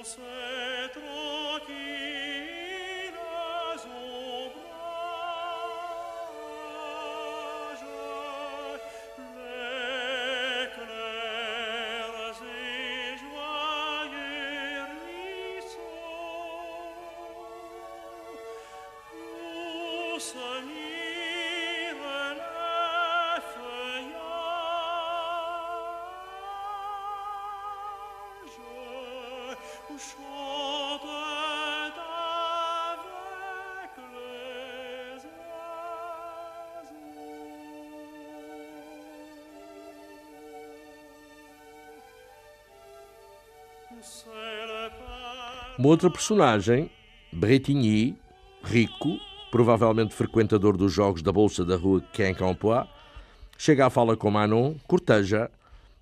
say 0.07 0.46
Uma 45.77 45.89
outra 45.89 46.09
personagem, 46.09 46.89
Bretigny, 47.31 48.17
rico, 48.63 49.19
provavelmente 49.51 50.15
frequentador 50.15 50.75
dos 50.75 50.91
jogos 50.91 51.21
da 51.21 51.31
Bolsa 51.31 51.63
da 51.63 51.75
Rua 51.75 52.01
Quincampoix, 52.13 52.89
chega 53.59 53.85
à 53.85 53.89
fala 53.91 54.17
com 54.17 54.31
Manon, 54.31 54.73
corteja 54.87 55.51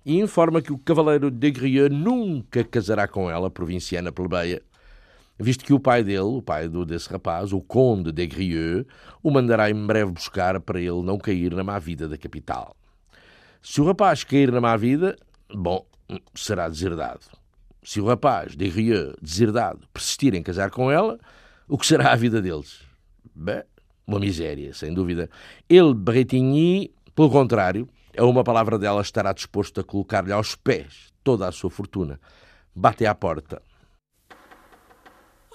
e 0.02 0.18
informa 0.18 0.62
que 0.62 0.72
o 0.72 0.78
cavaleiro 0.78 1.30
de 1.30 1.50
Grieux 1.50 1.94
nunca 1.94 2.64
casará 2.64 3.06
com 3.06 3.30
ela, 3.30 3.50
provinciana 3.50 4.10
plebeia, 4.10 4.62
visto 5.38 5.62
que 5.62 5.74
o 5.74 5.80
pai 5.80 6.02
dele, 6.02 6.20
o 6.20 6.40
pai 6.40 6.70
desse 6.86 7.10
rapaz, 7.10 7.52
o 7.52 7.60
conde 7.60 8.12
de 8.12 8.26
Grieux, 8.26 8.86
o 9.22 9.30
mandará 9.30 9.68
em 9.68 9.86
breve 9.86 10.10
buscar 10.10 10.58
para 10.58 10.80
ele 10.80 11.02
não 11.02 11.18
cair 11.18 11.54
na 11.54 11.62
má 11.62 11.78
vida 11.78 12.08
da 12.08 12.16
capital. 12.16 12.74
Se 13.60 13.78
o 13.82 13.84
rapaz 13.84 14.24
cair 14.24 14.50
na 14.50 14.60
má 14.60 14.74
vida, 14.74 15.18
bom, 15.54 15.84
será 16.34 16.66
deserdado. 16.66 17.35
Se 17.86 18.00
o 18.00 18.04
rapaz 18.04 18.56
de 18.56 18.68
Rieu, 18.68 19.14
deserdado, 19.22 19.86
persistir 19.92 20.34
em 20.34 20.42
casar 20.42 20.72
com 20.72 20.90
ela, 20.90 21.20
o 21.68 21.78
que 21.78 21.86
será 21.86 22.10
a 22.10 22.16
vida 22.16 22.42
deles? 22.42 22.82
Bem, 23.32 23.62
uma 24.04 24.18
miséria, 24.18 24.74
sem 24.74 24.92
dúvida. 24.92 25.30
Ele, 25.68 25.94
Bretigny, 25.94 26.92
pelo 27.14 27.30
contrário, 27.30 27.88
a 28.18 28.24
uma 28.24 28.42
palavra 28.42 28.76
dela 28.76 29.00
estará 29.00 29.32
disposto 29.32 29.80
a 29.80 29.84
colocar-lhe 29.84 30.32
aos 30.32 30.56
pés 30.56 31.12
toda 31.22 31.46
a 31.46 31.52
sua 31.52 31.70
fortuna. 31.70 32.18
Bate 32.74 33.06
à 33.06 33.14
porta. 33.14 33.62
O 35.48 35.54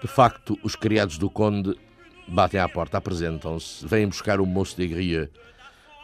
De 0.00 0.08
facto, 0.08 0.58
os 0.62 0.76
criados 0.76 1.18
do 1.18 1.28
conde 1.28 1.78
batem 2.28 2.60
à 2.60 2.68
porta, 2.68 2.98
apresentam-se, 2.98 3.86
vêm 3.86 4.08
buscar 4.08 4.40
o 4.40 4.46
moço 4.46 4.76
de 4.76 4.86
Grieux. 4.86 5.30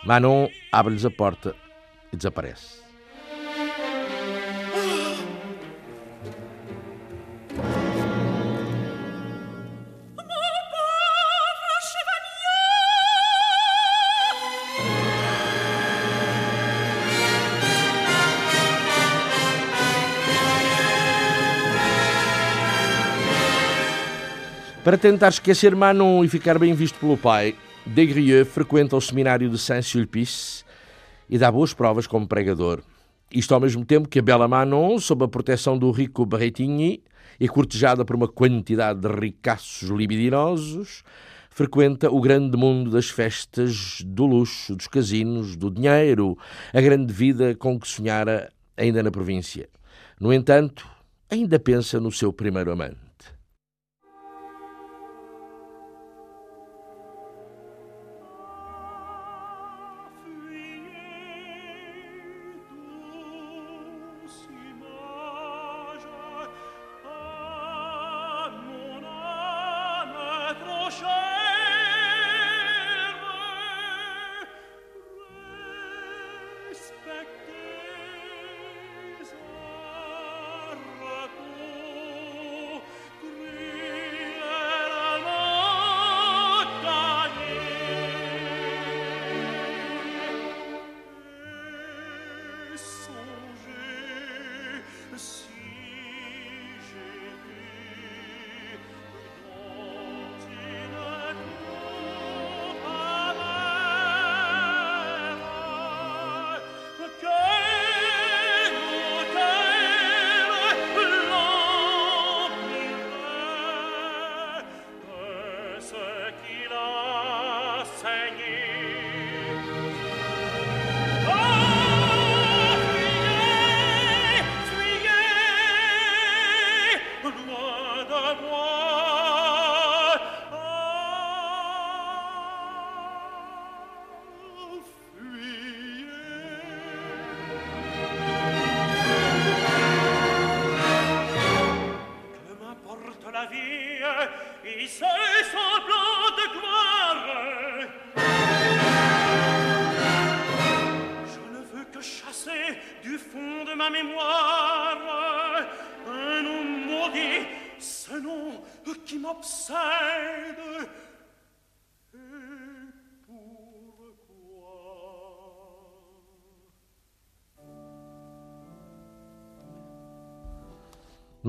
Manon 0.05 0.49
abre-lhes 0.73 1.05
a 1.05 1.11
porta 1.11 1.55
e 2.13 2.17
desaparece. 2.17 2.90
Para 24.91 24.99
tentar 24.99 25.29
esquecer 25.29 25.77
Manon 25.77 26.25
e 26.25 26.29
ficar 26.29 26.59
bem 26.59 26.75
visto 26.75 26.99
pelo 26.99 27.17
pai, 27.17 27.55
Desgrieux 27.87 28.49
frequenta 28.49 28.97
o 28.97 29.01
seminário 29.01 29.49
de 29.49 29.57
Saint-Sulpice 29.57 30.65
e 31.29 31.39
dá 31.39 31.49
boas 31.49 31.73
provas 31.73 32.09
como 32.09 32.27
pregador. 32.27 32.83
Isto 33.33 33.55
ao 33.55 33.61
mesmo 33.61 33.85
tempo 33.85 34.09
que 34.09 34.19
a 34.19 34.23
bela 34.23 34.49
Manon, 34.49 34.99
sob 34.99 35.25
a 35.25 35.29
proteção 35.29 35.79
do 35.79 35.93
rico 35.93 36.27
Berretigny 36.27 37.05
e 37.39 37.49
cortejada 37.49 38.05
por 38.05 38.17
uma 38.17 38.27
quantidade 38.27 38.99
de 38.99 39.07
ricaços 39.07 39.89
libidinosos, 39.91 41.05
frequenta 41.51 42.11
o 42.11 42.21
grande 42.21 42.57
mundo 42.57 42.91
das 42.91 43.09
festas, 43.09 44.03
do 44.05 44.27
luxo, 44.27 44.75
dos 44.75 44.89
casinos, 44.89 45.55
do 45.55 45.71
dinheiro, 45.71 46.37
a 46.75 46.81
grande 46.81 47.13
vida 47.13 47.55
com 47.55 47.79
que 47.79 47.87
sonhara 47.87 48.51
ainda 48.77 49.05
na 49.05 49.13
província. 49.13 49.69
No 50.21 50.33
entanto, 50.33 50.85
ainda 51.31 51.61
pensa 51.61 52.01
no 52.01 52.11
seu 52.11 52.33
primeiro 52.33 52.73
amante. 52.73 53.10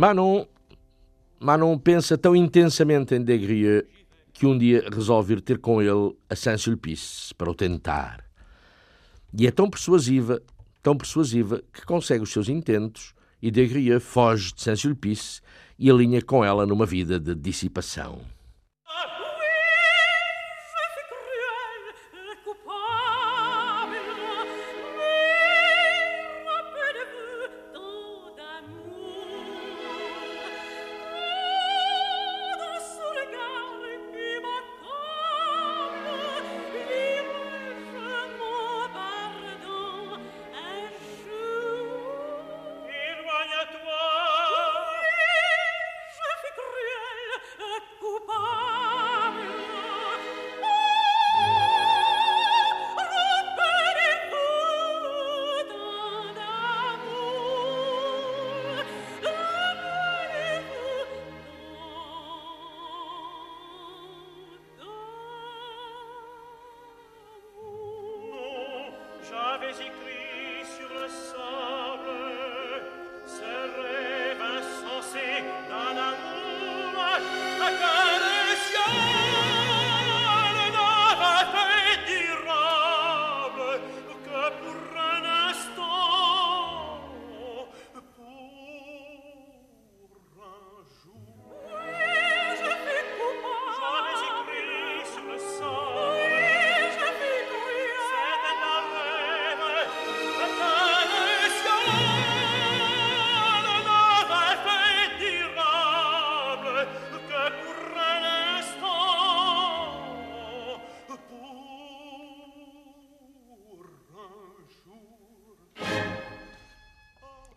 Manon, 0.01 0.47
Manon 1.39 1.77
pensa 1.77 2.17
tão 2.17 2.35
intensamente 2.35 3.13
em 3.13 3.23
Desgrieux 3.23 3.85
que 4.33 4.47
um 4.47 4.57
dia 4.57 4.83
resolve 4.91 5.33
ir 5.33 5.41
ter 5.41 5.59
com 5.59 5.79
ele 5.79 6.17
a 6.27 6.35
Saint-Sulpice 6.35 7.35
para 7.35 7.51
o 7.51 7.53
tentar. 7.53 8.25
E 9.31 9.45
é 9.45 9.51
tão 9.51 9.69
persuasiva, 9.69 10.41
tão 10.81 10.97
persuasiva, 10.97 11.61
que 11.71 11.85
consegue 11.85 12.23
os 12.23 12.31
seus 12.31 12.49
intentos 12.49 13.13
e 13.39 13.51
Desgrieux 13.51 14.03
foge 14.03 14.51
de 14.55 14.63
Saint-Sulpice 14.63 15.39
e 15.77 15.87
alinha 15.87 16.23
com 16.23 16.43
ela 16.43 16.65
numa 16.65 16.87
vida 16.87 17.19
de 17.19 17.35
dissipação. 17.35 18.21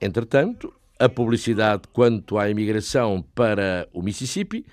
Entretanto, 0.04 0.70
a 0.98 1.08
publicidade 1.08 1.84
quanto 1.90 2.36
à 2.36 2.50
imigração 2.50 3.24
para 3.34 3.88
o 3.90 4.02
Mississippi 4.02 4.66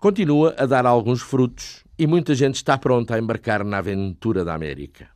continua 0.00 0.54
a 0.56 0.64
dar 0.64 0.86
alguns 0.86 1.20
frutos 1.20 1.84
e 1.98 2.06
muita 2.06 2.34
gente 2.34 2.54
está 2.54 2.78
pronta 2.78 3.14
a 3.14 3.18
embarcar 3.18 3.62
na 3.62 3.76
aventura 3.76 4.42
da 4.42 4.54
América. 4.54 5.10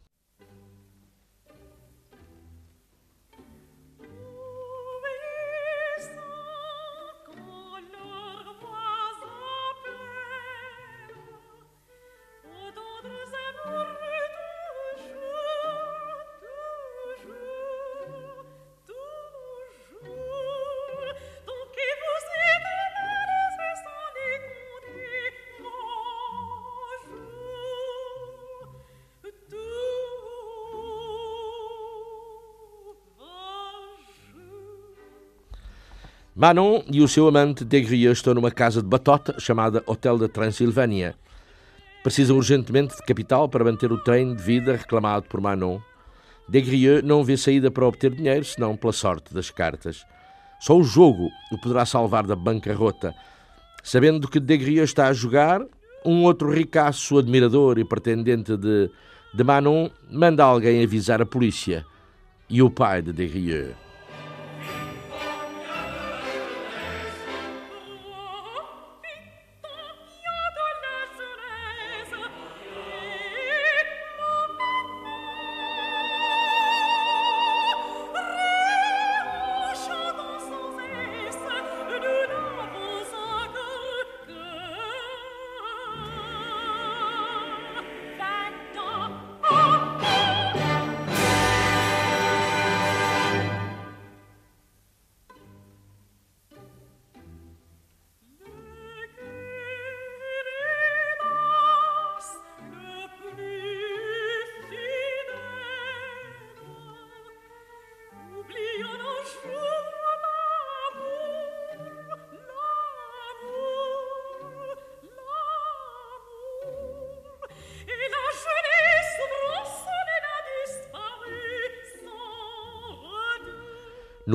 Manon 36.36 36.82
e 36.90 37.00
o 37.00 37.06
seu 37.06 37.28
amante 37.28 37.64
Degrieux 37.64 38.18
estão 38.18 38.34
numa 38.34 38.50
casa 38.50 38.82
de 38.82 38.88
batota 38.88 39.38
chamada 39.38 39.84
Hotel 39.86 40.18
da 40.18 40.26
Transilvânia. 40.26 41.14
Precisam 42.02 42.36
urgentemente 42.36 42.96
de 42.96 43.02
capital 43.04 43.48
para 43.48 43.62
manter 43.62 43.92
o 43.92 44.02
trem 44.02 44.34
de 44.34 44.42
vida 44.42 44.72
reclamado 44.72 45.26
por 45.28 45.40
Manon. 45.40 45.78
Degrieux 46.48 47.04
não 47.04 47.22
vê 47.22 47.36
saída 47.36 47.70
para 47.70 47.86
obter 47.86 48.10
dinheiro, 48.10 48.44
senão 48.44 48.76
pela 48.76 48.92
sorte 48.92 49.32
das 49.32 49.48
cartas. 49.48 50.04
Só 50.58 50.76
o 50.76 50.82
jogo 50.82 51.30
o 51.52 51.58
poderá 51.60 51.86
salvar 51.86 52.26
da 52.26 52.34
bancarrota. 52.34 53.14
Sabendo 53.84 54.26
que 54.26 54.40
Degrieux 54.40 54.90
está 54.90 55.06
a 55.06 55.12
jogar, 55.12 55.60
um 56.04 56.24
outro 56.24 56.50
ricaço, 56.50 57.16
admirador 57.16 57.78
e 57.78 57.84
pretendente 57.84 58.56
de, 58.56 58.90
de 59.32 59.44
Manon, 59.44 59.88
manda 60.10 60.42
alguém 60.42 60.82
avisar 60.82 61.22
a 61.22 61.26
polícia. 61.26 61.86
E 62.50 62.60
o 62.60 62.68
pai 62.68 63.02
de 63.02 63.12
Degrieux. 63.12 63.83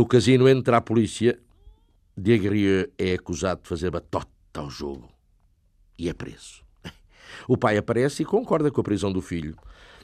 Casino 0.10 0.50
entra 0.50 0.78
a 0.78 0.82
polícia. 0.82 1.40
Degrieux 2.18 2.90
é 2.98 3.14
acusado 3.14 3.62
de 3.62 3.70
fazer 3.70 3.90
batota 3.90 4.28
ao 4.56 4.70
jogo 4.70 5.10
e 5.98 6.10
é 6.10 6.14
preso. 6.14 6.64
O 7.48 7.58
pai 7.58 7.78
aparece 7.78 8.24
e 8.24 8.26
concorda 8.26 8.70
com 8.72 8.82
a 8.82 8.84
prisão 8.84 9.12
do 9.12 9.22
filho. 9.22 9.56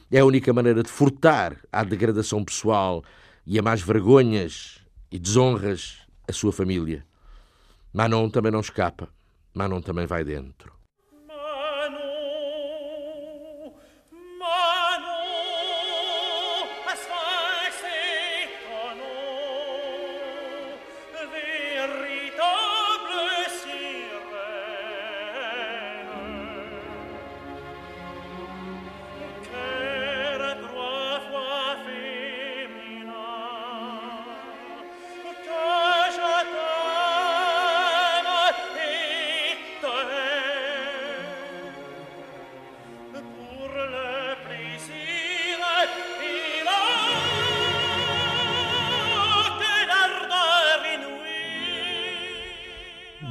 É 0.09 0.19
a 0.19 0.25
única 0.25 0.53
maneira 0.53 0.83
de 0.83 0.89
furtar 0.89 1.57
à 1.71 1.83
degradação 1.83 2.45
pessoal 2.45 3.03
e 3.45 3.59
a 3.59 3.61
mais 3.61 3.81
vergonhas 3.81 4.79
e 5.11 5.19
desonras 5.19 5.97
a 6.27 6.31
sua 6.31 6.53
família. 6.53 7.05
Manon 7.91 8.29
também 8.29 8.51
não 8.51 8.59
escapa. 8.59 9.09
Manon 9.53 9.81
também 9.81 10.05
vai 10.05 10.23
dentro. 10.23 10.73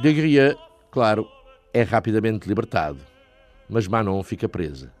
Degrieux, 0.05 0.55
claro, 0.91 1.27
é 1.73 1.81
rapidamente 1.81 2.47
libertado, 2.47 2.99
mas 3.67 3.87
Manon 3.87 4.21
fica 4.21 4.47
presa. 4.47 4.93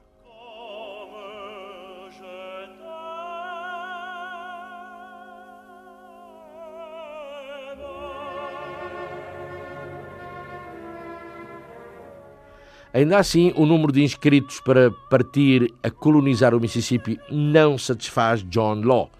Ainda 12.91 13.19
assim, 13.19 13.53
o 13.55 13.63
número 13.67 13.91
de 13.91 14.01
inscritos 14.01 14.59
para 14.59 14.89
partir 15.11 15.71
a 15.83 15.91
colonizar 15.91 16.55
o 16.55 16.59
Mississippi 16.59 17.19
não 17.29 17.77
satisfaz 17.77 18.41
John 18.49 18.81
Law. 18.83 19.11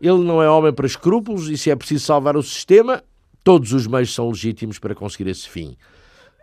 Ele 0.00 0.22
não 0.22 0.40
é 0.40 0.48
homem 0.48 0.72
para 0.72 0.86
escrúpulos 0.86 1.48
e, 1.48 1.58
se 1.58 1.72
é 1.72 1.74
preciso 1.74 2.06
salvar 2.06 2.36
o 2.36 2.42
sistema, 2.44 3.02
Todos 3.48 3.72
os 3.72 3.86
meios 3.86 4.12
são 4.12 4.28
legítimos 4.28 4.78
para 4.78 4.94
conseguir 4.94 5.30
esse 5.30 5.48
fim. 5.48 5.74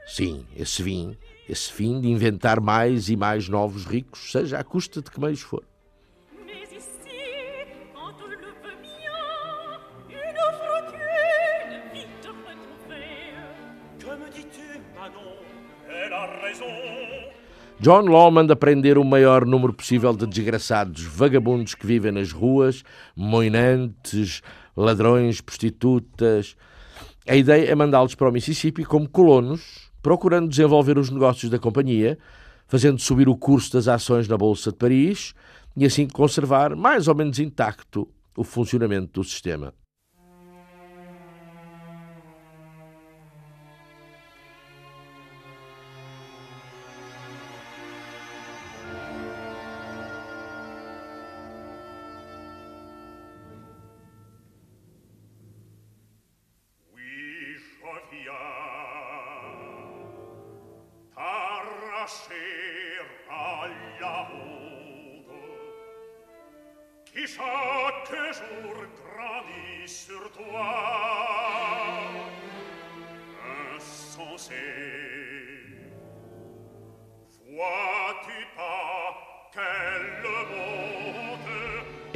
Sim, 0.07 0.43
esse 0.57 0.81
fim, 0.81 1.15
esse 1.47 1.71
fim 1.71 2.01
de 2.01 2.07
inventar 2.07 2.59
mais 2.59 3.09
e 3.09 3.15
mais 3.15 3.47
novos 3.47 3.85
ricos, 3.85 4.31
seja 4.31 4.57
à 4.57 4.63
custa 4.63 5.03
de 5.03 5.11
que 5.11 5.19
meios 5.19 5.41
for. 5.41 5.63
John 17.79 18.07
Law 18.07 18.31
manda 18.31 18.55
prender 18.55 18.97
o 18.97 19.03
maior 19.03 19.45
número 19.45 19.73
possível 19.73 20.11
de 20.15 20.25
desgraçados 20.25 21.03
vagabundos 21.03 21.75
que 21.75 21.85
vivem 21.85 22.11
nas 22.11 22.31
ruas, 22.31 22.81
moinantes, 23.15 24.41
ladrões, 24.75 25.39
prostitutas, 25.39 26.57
a 27.27 27.35
ideia 27.35 27.71
é 27.71 27.75
mandá-los 27.75 28.13
para 28.15 28.29
o 28.29 28.31
Mississippi 28.31 28.85
como 28.85 29.09
colonos, 29.09 29.91
procurando 30.01 30.47
desenvolver 30.47 30.97
os 30.97 31.09
negócios 31.09 31.49
da 31.49 31.57
companhia, 31.57 32.17
fazendo 32.67 32.99
subir 32.99 33.27
o 33.27 33.35
curso 33.35 33.73
das 33.73 33.87
ações 33.87 34.27
na 34.27 34.37
Bolsa 34.37 34.71
de 34.71 34.77
Paris 34.77 35.33
e 35.75 35.85
assim 35.85 36.07
conservar 36.07 36.75
mais 36.75 37.07
ou 37.07 37.15
menos 37.15 37.39
intacto 37.39 38.07
o 38.37 38.43
funcionamento 38.43 39.21
do 39.21 39.23
sistema. 39.23 39.73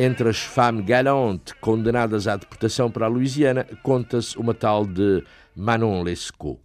Entre 0.09 0.27
as 0.27 0.39
femmes 0.39 0.83
galantes 0.85 1.53
condenadas 1.61 2.27
à 2.27 2.35
deportação 2.35 2.89
para 2.89 3.05
a 3.05 3.07
Louisiana, 3.07 3.63
conta-se 3.83 4.35
uma 4.39 4.55
tal 4.55 4.83
de 4.83 5.23
Manon 5.55 6.01
Lescaut. 6.01 6.59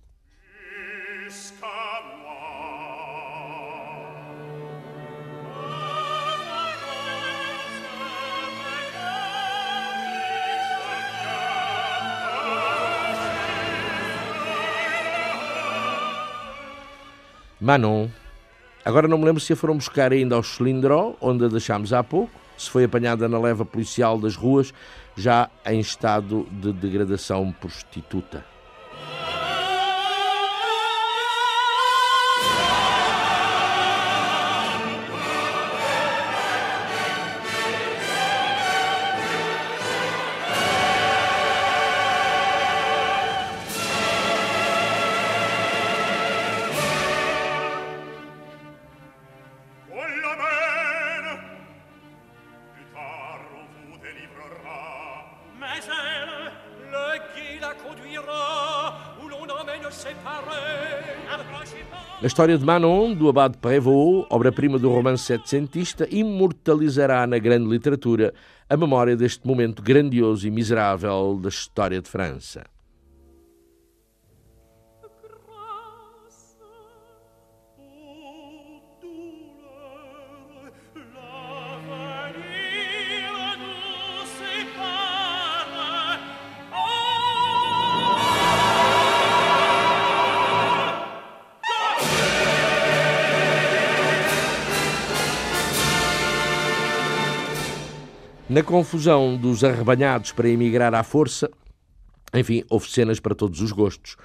Manon. 17.60 18.08
Agora 18.82 19.06
não 19.06 19.18
me 19.18 19.26
lembro 19.26 19.38
se 19.38 19.52
a 19.52 19.56
foram 19.56 19.76
buscar 19.76 20.12
ainda 20.12 20.34
ao 20.34 20.42
Cilindró, 20.42 21.14
onde 21.20 21.44
a 21.44 21.48
deixámos 21.48 21.92
há 21.92 22.02
pouco, 22.02 22.43
se 22.56 22.70
foi 22.70 22.84
apanhada 22.84 23.28
na 23.28 23.38
leva 23.38 23.64
policial 23.64 24.18
das 24.18 24.36
ruas, 24.36 24.72
já 25.16 25.48
em 25.66 25.80
estado 25.80 26.46
de 26.50 26.72
degradação 26.72 27.52
prostituta. 27.52 28.53
A 62.24 62.26
história 62.26 62.56
de 62.56 62.64
Manon, 62.64 63.12
do 63.12 63.28
Abade 63.28 63.58
Prévost, 63.58 64.26
obra-prima 64.30 64.78
do 64.78 64.88
romance 64.88 65.24
setecentista, 65.24 66.08
imortalizará 66.10 67.26
na 67.26 67.38
grande 67.38 67.68
literatura 67.68 68.32
a 68.66 68.78
memória 68.78 69.14
deste 69.14 69.46
momento 69.46 69.82
grandioso 69.82 70.48
e 70.48 70.50
miserável 70.50 71.38
da 71.38 71.50
história 71.50 72.00
de 72.00 72.08
França. 72.08 72.64
Na 98.54 98.62
confusão 98.62 99.36
dos 99.36 99.64
arrebanhados 99.64 100.30
para 100.30 100.48
emigrar 100.48 100.94
à 100.94 101.02
força, 101.02 101.50
enfim, 102.32 102.62
houve 102.70 102.88
cenas 102.88 103.18
para 103.18 103.34
todos 103.34 103.60
os 103.60 103.72
gostos. 103.72 104.16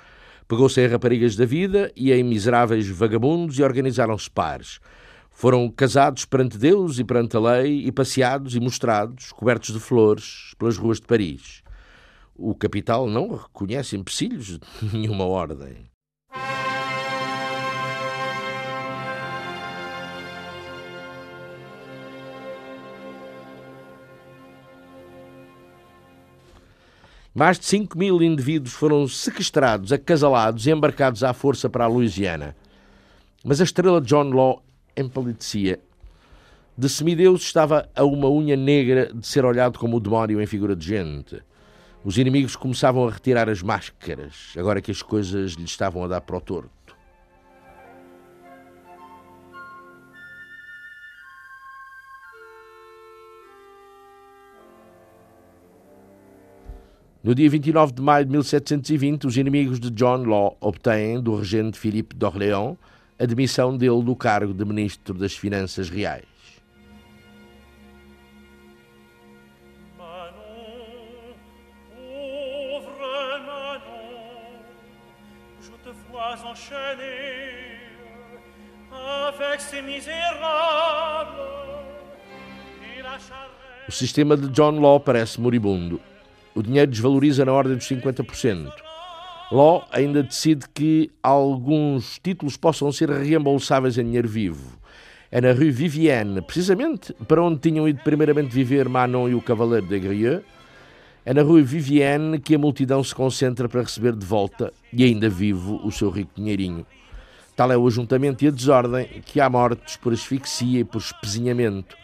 Pegou-se 0.48 0.80
em 0.80 0.86
raparigas 0.86 1.36
da 1.36 1.46
vida 1.46 1.92
e 1.96 2.12
em 2.12 2.24
miseráveis 2.24 2.88
vagabundos 2.90 3.58
e 3.58 3.64
organizaram-se 3.64 4.30
pares. 4.30 4.80
Foram 5.32 5.68
casados 5.68 6.26
perante 6.26 6.60
Deus 6.60 7.00
e 7.00 7.04
perante 7.04 7.38
a 7.38 7.40
lei 7.40 7.88
e 7.88 7.92
passeados 7.92 8.54
e 8.54 8.60
mostrados, 8.60 9.32
cobertos 9.32 9.74
de 9.74 9.80
flores, 9.80 10.54
pelas 10.60 10.78
ruas 10.78 11.00
de 11.00 11.08
Paris. 11.08 11.64
O 12.36 12.54
capital 12.54 13.10
não 13.10 13.36
reconhece 13.36 13.98
empecilhos 13.98 14.46
de 14.46 14.60
nenhuma 14.96 15.26
ordem. 15.26 15.89
Mais 27.34 27.60
de 27.60 27.66
5 27.66 27.98
mil 27.98 28.22
indivíduos 28.24 28.74
foram 28.74 29.08
sequestrados, 29.08 29.94
acasalados 29.94 30.66
e 30.66 30.72
embarcados 30.72 31.24
à 31.24 31.32
força 31.32 31.70
para 31.70 31.86
a 31.86 31.88
Louisiana. 31.88 32.56
Mas 33.44 33.62
a 33.62 33.64
estrela 33.64 34.02
John 34.02 34.32
Law 34.32 34.64
empalidecia. 34.98 35.80
De 36.76 36.90
semideus 36.90 37.44
estava 37.44 37.88
a 37.96 38.04
uma 38.04 38.30
unha 38.30 38.56
negra 38.56 39.12
de 39.14 39.28
ser 39.28 39.46
olhado 39.46 39.78
como 39.78 39.98
o 39.98 40.00
demónio 40.00 40.42
em 40.42 40.46
figura 40.48 40.76
de 40.76 40.88
gente. 40.88 41.42
Os 42.04 42.18
inimigos 42.18 42.56
começavam 42.56 43.08
a 43.08 43.12
retirar 43.12 43.50
as 43.50 43.62
máscaras, 43.62 44.54
agora 44.58 44.82
que 44.82 44.90
as 44.90 45.02
coisas 45.02 45.52
lhe 45.54 45.66
estavam 45.66 46.04
a 46.04 46.08
dar 46.08 46.22
para 46.22 46.38
o 46.38 46.42
torto. 46.42 46.72
No 57.30 57.36
dia 57.36 57.48
29 57.48 57.94
de 57.94 58.02
maio 58.02 58.26
de 58.26 58.32
1720, 58.32 59.28
os 59.28 59.38
inimigos 59.38 59.80
de 59.80 59.92
John 59.92 60.24
Law 60.24 60.58
obtêm 60.60 61.22
do 61.22 61.36
regente 61.36 61.78
Philippe 61.78 62.16
d'Orléans 62.16 62.76
a 63.20 63.26
demissão 63.28 63.78
dele 63.78 64.02
do 64.02 64.16
cargo 64.16 64.52
de 64.52 64.66
ministro 64.66 65.14
das 65.14 65.36
Finanças 65.36 65.92
Reais. 65.92 66.26
O 83.88 83.92
sistema 83.92 84.36
de 84.36 84.50
John 84.50 84.80
Law 84.80 85.00
parece 85.00 85.40
moribundo. 85.40 86.09
O 86.60 86.62
dinheiro 86.62 86.92
desvaloriza 86.92 87.46
na 87.46 87.54
ordem 87.54 87.78
dos 87.78 87.88
50%. 87.88 88.70
Law 89.50 89.88
ainda 89.94 90.22
decide 90.22 90.66
que 90.74 91.10
alguns 91.24 92.20
títulos 92.22 92.58
possam 92.58 92.92
ser 92.92 93.10
reembolsáveis 93.10 93.98
em 93.98 94.04
dinheiro 94.04 94.28
vivo. 94.28 94.78
É 95.32 95.40
na 95.40 95.54
Rue 95.54 95.72
Vivienne, 95.72 96.42
precisamente 96.42 97.14
para 97.30 97.42
onde 97.42 97.62
tinham 97.62 97.88
ido 97.88 98.02
primeiramente 98.04 98.50
viver 98.50 98.90
Manon 98.90 99.30
e 99.30 99.36
o 99.36 99.42
Cavaleiro 99.42 99.88
de 99.88 100.00
Grieux. 100.02 100.44
É 101.24 101.34
na 101.34 101.44
Rue 101.44 101.64
Vivienne 101.64 102.38
que 102.42 102.56
a 102.56 102.60
multidão 102.60 103.02
se 103.06 103.16
concentra 103.16 103.70
para 103.70 103.84
receber 103.84 104.14
de 104.14 104.26
volta, 104.26 104.74
e 104.92 105.06
ainda 105.06 105.30
vivo, 105.30 105.80
o 105.86 105.94
seu 105.94 106.10
rico 106.10 106.32
dinheirinho. 106.36 106.86
Tal 107.56 107.72
é 107.72 107.78
o 107.78 107.88
ajuntamento 107.88 108.44
e 108.44 108.50
a 108.50 108.52
desordem 108.52 109.08
que 109.26 109.40
há 109.40 109.50
mortos 109.50 109.96
por 109.96 110.12
asfixia 110.12 110.82
e 110.82 110.84
por 110.84 111.00
espezinhamento. 111.00 111.96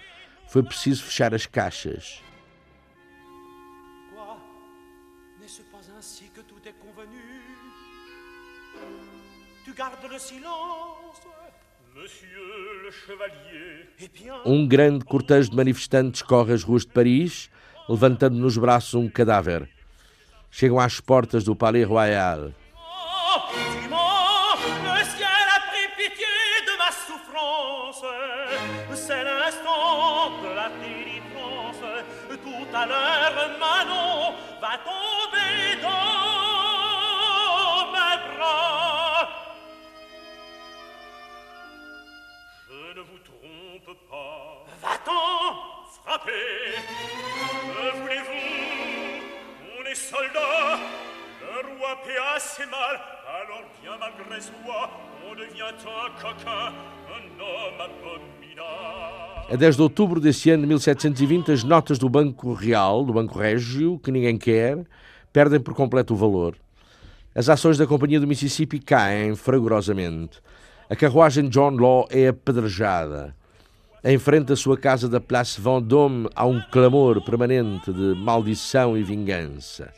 Foi 0.47 0.64
preciso 0.64 1.03
fechar 1.03 1.36
as 1.36 1.45
caixas. 1.45 2.24
Um 14.45 14.67
grande 14.67 15.03
cortejo 15.05 15.49
de 15.49 15.55
manifestantes 15.55 16.21
corre 16.21 16.53
as 16.53 16.63
ruas 16.63 16.84
de 16.84 16.91
Paris, 16.91 17.49
levantando 17.89 18.38
nos 18.38 18.57
braços 18.57 18.93
um 18.93 19.09
cadáver. 19.09 19.69
Chegam 20.49 20.80
às 20.80 20.99
portas 20.99 21.43
do 21.43 21.55
Palais 21.55 21.86
Royal. 21.86 22.51
A 59.49 59.56
10 59.56 59.76
de 59.76 59.82
outubro 59.82 60.20
desse 60.20 60.51
ano 60.51 60.62
de 60.62 60.68
1720, 60.68 61.51
as 61.51 61.64
notas 61.64 61.97
do 61.97 62.08
Banco 62.08 62.53
Real, 62.53 63.03
do 63.03 63.14
Banco 63.14 63.39
Régio, 63.39 63.99
que 63.99 64.12
ninguém 64.12 64.38
quer, 64.38 64.86
perdem 65.34 65.60
por 65.60 65.74
completo 65.74 66.14
o 66.14 66.18
valor. 66.18 66.56
As 67.34 67.49
ações 67.49 67.78
da 67.78 67.88
Companhia 67.88 68.20
do 68.20 68.28
Mississippi 68.28 68.80
caem 68.80 69.36
fragorosamente. 69.36 70.39
A 70.88 70.95
carruagem 70.95 71.49
John 71.49 71.72
Law 71.72 72.08
é 72.12 72.28
apedrejada. 72.28 73.36
Em 74.08 74.20
frente 74.20 74.53
à 74.53 74.56
sua 74.56 74.78
casa 74.78 75.10
da 75.10 75.20
Place 75.20 75.60
Vendôme 75.60 76.30
há 76.36 76.45
um 76.45 76.62
clamor 76.70 77.26
permanente 77.26 77.91
de 77.91 78.14
maldição 78.14 78.95
e 78.95 79.01
vingança. 79.01 79.91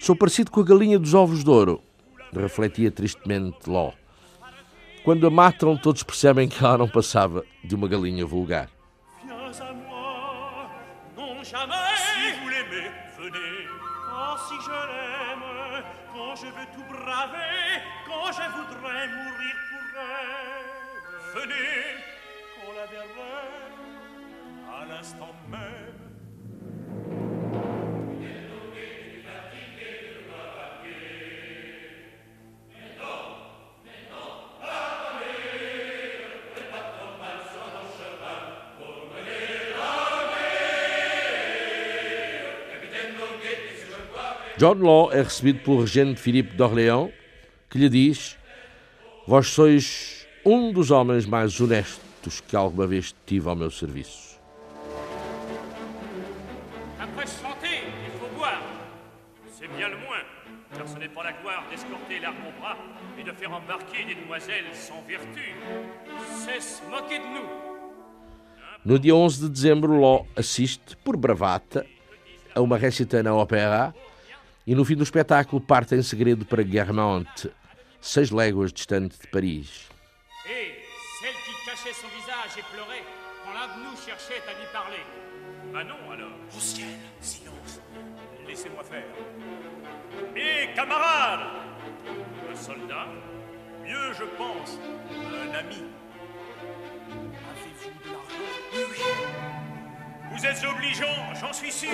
Sou 0.00 0.16
parecido 0.16 0.50
com 0.50 0.60
a 0.60 0.64
galinha 0.64 0.98
dos 0.98 1.12
ovos 1.12 1.44
de 1.44 1.50
ouro, 1.50 1.82
refletia 2.32 2.90
tristemente 2.90 3.68
Law. 3.68 3.92
Quando 5.04 5.26
a 5.26 5.30
matam, 5.30 5.76
todos 5.76 6.02
percebem 6.02 6.48
que 6.48 6.64
ela 6.64 6.78
não 6.78 6.88
passava 6.88 7.44
de 7.62 7.74
uma 7.74 7.86
galinha 7.86 8.24
vulgar. 8.24 8.70
Jamais. 11.50 11.96
Si 12.14 12.40
vous 12.40 12.48
l'aimez, 12.48 12.90
venez. 13.18 13.68
Oh, 14.12 14.36
si 14.48 14.54
je 14.64 14.70
l'aime, 14.70 15.84
quand 16.12 16.36
je 16.36 16.46
veux 16.46 16.68
tout 16.74 16.88
braver, 16.92 17.82
quand 18.06 18.32
je 18.32 18.46
voudrais 18.56 19.08
mourir 19.08 19.54
pour 19.70 20.00
elle, 20.00 20.70
Venez 21.32 21.94
qu'on 22.56 22.72
la 22.72 22.86
verrait 22.86 23.70
à 24.68 24.84
l'instant 24.84 25.34
même. 25.48 26.09
John 44.60 44.74
Law 44.82 45.10
é 45.10 45.22
recebido 45.22 45.60
pelo 45.60 45.80
regente 45.80 46.20
Filipe 46.20 46.54
d'Orléans, 46.54 47.10
que 47.70 47.78
lhe 47.78 47.88
diz: 47.88 48.36
Vós 49.26 49.46
sois 49.46 50.26
um 50.44 50.70
dos 50.70 50.90
homens 50.90 51.24
mais 51.24 51.58
honestos 51.58 52.42
que 52.42 52.54
alguma 52.54 52.86
vez 52.86 53.14
tive 53.24 53.48
ao 53.48 53.56
meu 53.56 53.70
serviço. 53.70 54.38
Après 56.98 57.26
chanter, 57.26 57.88
il 58.04 58.12
faut 58.20 58.28
boire. 58.36 58.60
C'est 59.50 59.74
bien 59.78 59.88
le 59.88 59.96
moins, 59.96 60.24
car 60.76 60.86
ce 60.86 60.98
n'est 60.98 61.08
pas 61.08 61.22
la 61.22 61.32
gloire 61.40 61.64
d'escorter 61.70 62.18
au 62.18 62.60
bras 62.60 62.76
et 63.18 63.22
de 63.22 63.32
faire 63.32 63.54
embarquer 63.54 64.04
des 64.04 64.14
demoiselles 64.14 64.74
sans 64.74 65.00
vertu. 65.08 65.54
Moquer 66.90 67.18
de 67.18 67.34
nous. 67.34 67.48
No 68.84 68.98
dia 68.98 69.14
11 69.14 69.40
de 69.40 69.48
dezembro, 69.48 69.98
Law 69.98 70.26
assiste, 70.36 70.96
por 71.02 71.16
bravata, 71.16 71.86
a 72.54 72.60
uma 72.60 72.76
récita 72.76 73.22
na 73.22 73.34
ópera 73.34 73.94
e 74.70 74.74
no 74.76 74.84
fim 74.84 74.94
do 74.94 75.02
espetáculo 75.02 75.60
parte 75.60 75.96
em 75.96 76.02
segredo 76.02 76.46
para 76.46 76.62
Guermantes, 76.62 77.50
seis 78.00 78.30
léguas 78.30 78.72
distante 78.72 79.18
de 79.18 79.26
Paris. 79.26 79.88
Et 80.46 80.84
celle 81.18 81.34
qui 81.44 81.64
cachait 81.66 81.92
son 81.92 82.06
visage 82.06 82.56
et 82.56 82.62
pleurait 82.72 83.02
quand 83.44 83.52
l'un 83.52 83.66
de 83.66 83.82
nous 83.82 83.96
cherchait 83.96 84.40
à 84.48 84.52
lui 84.56 84.68
parler. 84.72 85.02
Ah 85.74 85.82
non, 85.82 86.12
alors. 86.12 86.38
Au 86.56 86.60
ciel, 86.60 86.86
silence. 87.20 87.80
Laissez-moi 88.46 88.84
faire. 88.84 89.08
Mes 90.34 90.72
camarades 90.76 91.50
Un 92.48 92.54
soldat 92.54 93.08
Mieux, 93.82 94.12
je 94.16 94.24
pense, 94.38 94.78
un 95.10 95.52
ami. 95.52 95.82
Avez-vous 97.10 97.90
de 98.04 98.12
l'argent 98.12 98.52
Oui, 98.72 98.82
oui. 98.88 98.98
Vous 100.30 100.46
êtes 100.46 100.64
obligeant, 100.64 101.34
j'en 101.40 101.52
suis 101.52 101.72
sûr. 101.72 101.90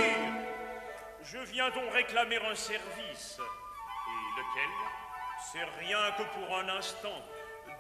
Je 1.33 1.39
viens 1.51 1.71
donc 1.71 1.93
réclamer 1.93 2.37
un 2.37 2.55
service. 2.55 3.39
Et 3.41 4.29
lequel 4.39 4.73
C'est 5.51 5.67
rien 5.85 5.99
que 6.17 6.23
pour 6.23 6.57
un 6.57 6.69
instant. 6.79 7.19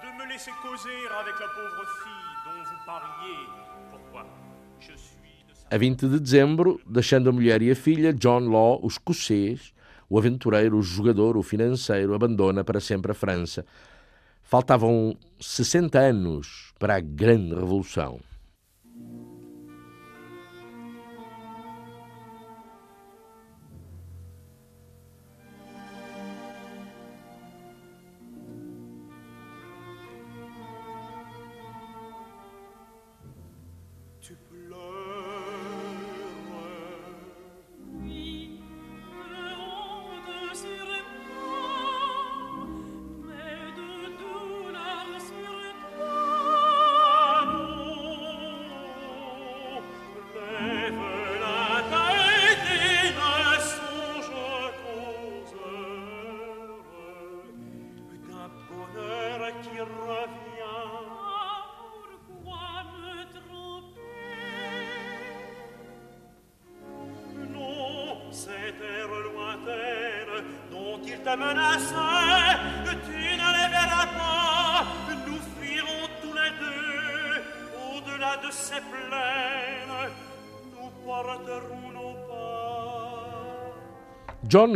De 0.03 0.09
me 0.19 0.29
laisser 0.29 0.51
causer 0.63 0.99
avec 1.21 1.35
la 1.39 1.47
pauvre 1.47 1.85
fille 2.03 2.35
dont 2.45 2.63
vous 2.65 2.85
parliez. 2.85 3.47
Pourquoi 3.91 4.27
Je 4.81 4.97
suis. 4.97 5.45
A 5.71 5.79
20 5.79 6.07
de 6.07 6.19
dezembro, 6.19 6.81
deixando 6.87 7.31
a 7.31 7.33
mulher 7.33 7.63
e 7.63 7.71
a 7.71 7.77
filha, 7.77 8.13
John 8.13 8.49
Law, 8.51 8.81
o 8.83 8.89
escocês, 8.89 9.73
o 10.09 10.19
aventureiro, 10.19 10.77
o 10.77 10.83
jogador, 10.83 11.37
o 11.37 11.43
financeiro, 11.43 12.15
abandona 12.15 12.65
para 12.65 12.81
sempre 12.81 13.13
a 13.13 13.15
França. 13.15 13.65
Faltavam 14.43 15.17
60 15.41 15.99
anos 15.99 16.73
para 16.81 16.97
a 16.97 17.01
grande 17.01 17.55
revolução. 17.55 18.21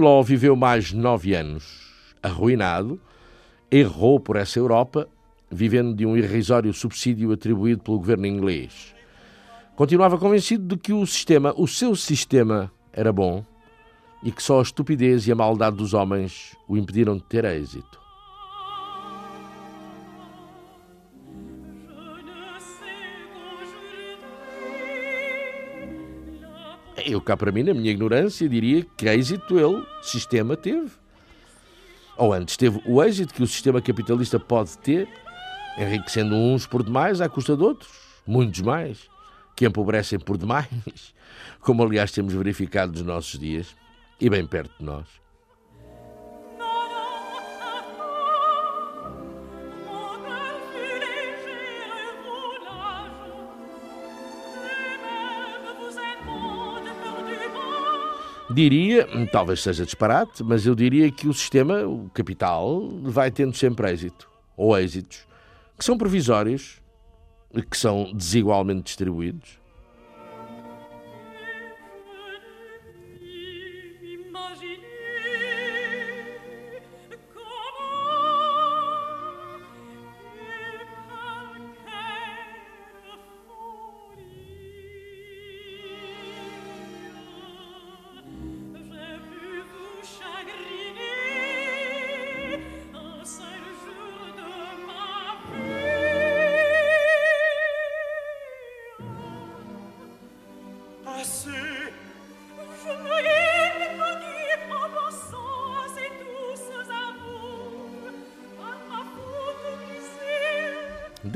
Law 0.01 0.22
viveu 0.24 0.57
mais 0.57 0.92
nove 0.92 1.34
anos, 1.34 2.14
arruinado, 2.22 2.98
errou 3.70 4.18
por 4.18 4.36
essa 4.36 4.59
Europa, 4.59 5.07
vivendo 5.51 5.94
de 5.94 6.07
um 6.07 6.16
irrisório 6.16 6.72
subsídio 6.72 7.30
atribuído 7.32 7.82
pelo 7.82 7.98
governo 7.98 8.26
inglês. 8.26 8.94
Continuava 9.76 10.16
convencido 10.16 10.74
de 10.74 10.80
que 10.80 10.92
o 10.92 11.07
sistema, 11.07 11.55
o 11.57 11.68
seu 11.68 11.94
sistema, 11.94 12.72
era 12.92 13.12
bom 13.12 13.44
e 14.22 14.32
que 14.32 14.42
só 14.42 14.59
a 14.59 14.62
estupidez 14.62 15.26
e 15.26 15.32
a 15.32 15.34
maldade 15.34 15.76
dos 15.76 15.92
homens 15.92 16.57
o 16.66 16.76
impediram 16.76 17.16
de 17.16 17.24
ter 17.24 17.44
êxito. 17.44 17.99
Eu 26.97 27.20
cá 27.20 27.36
para 27.36 27.53
mim, 27.53 27.62
na 27.62 27.72
minha 27.72 27.91
ignorância, 27.91 28.49
diria 28.49 28.84
que 28.97 29.09
êxito 29.09 29.59
ele, 29.59 29.84
sistema, 30.03 30.57
teve. 30.57 30.91
Ou 32.16 32.32
antes, 32.32 32.57
teve 32.57 32.82
o 32.84 33.03
êxito 33.03 33.32
que 33.32 33.43
o 33.43 33.47
sistema 33.47 33.80
capitalista 33.80 34.38
pode 34.38 34.76
ter, 34.78 35.09
enriquecendo 35.78 36.34
uns 36.34 36.66
por 36.66 36.82
demais 36.82 37.20
à 37.20 37.28
custa 37.28 37.57
de 37.57 37.62
outros, 37.62 37.91
muitos 38.26 38.61
mais, 38.61 39.09
que 39.57 39.66
empobrecem 39.66 40.18
por 40.18 40.36
demais, 40.36 40.68
como 41.61 41.82
aliás 41.82 42.12
temos 42.12 42.34
verificado 42.34 42.93
nos 42.93 43.03
nossos 43.03 43.38
dias, 43.38 43.74
e 44.20 44.28
bem 44.28 44.47
perto 44.47 44.72
de 44.78 44.84
nós. 44.84 45.20
Diria, 58.53 59.07
talvez 59.30 59.62
seja 59.62 59.84
disparate, 59.84 60.42
mas 60.42 60.66
eu 60.66 60.74
diria 60.74 61.09
que 61.11 61.28
o 61.28 61.32
sistema, 61.32 61.86
o 61.86 62.11
capital, 62.12 62.88
vai 63.03 63.30
tendo 63.30 63.57
sempre 63.57 63.92
êxito, 63.92 64.28
ou 64.57 64.76
êxitos, 64.76 65.24
que 65.78 65.84
são 65.84 65.96
provisórios, 65.96 66.82
que 67.70 67.76
são 67.76 68.12
desigualmente 68.12 68.82
distribuídos. 68.82 69.59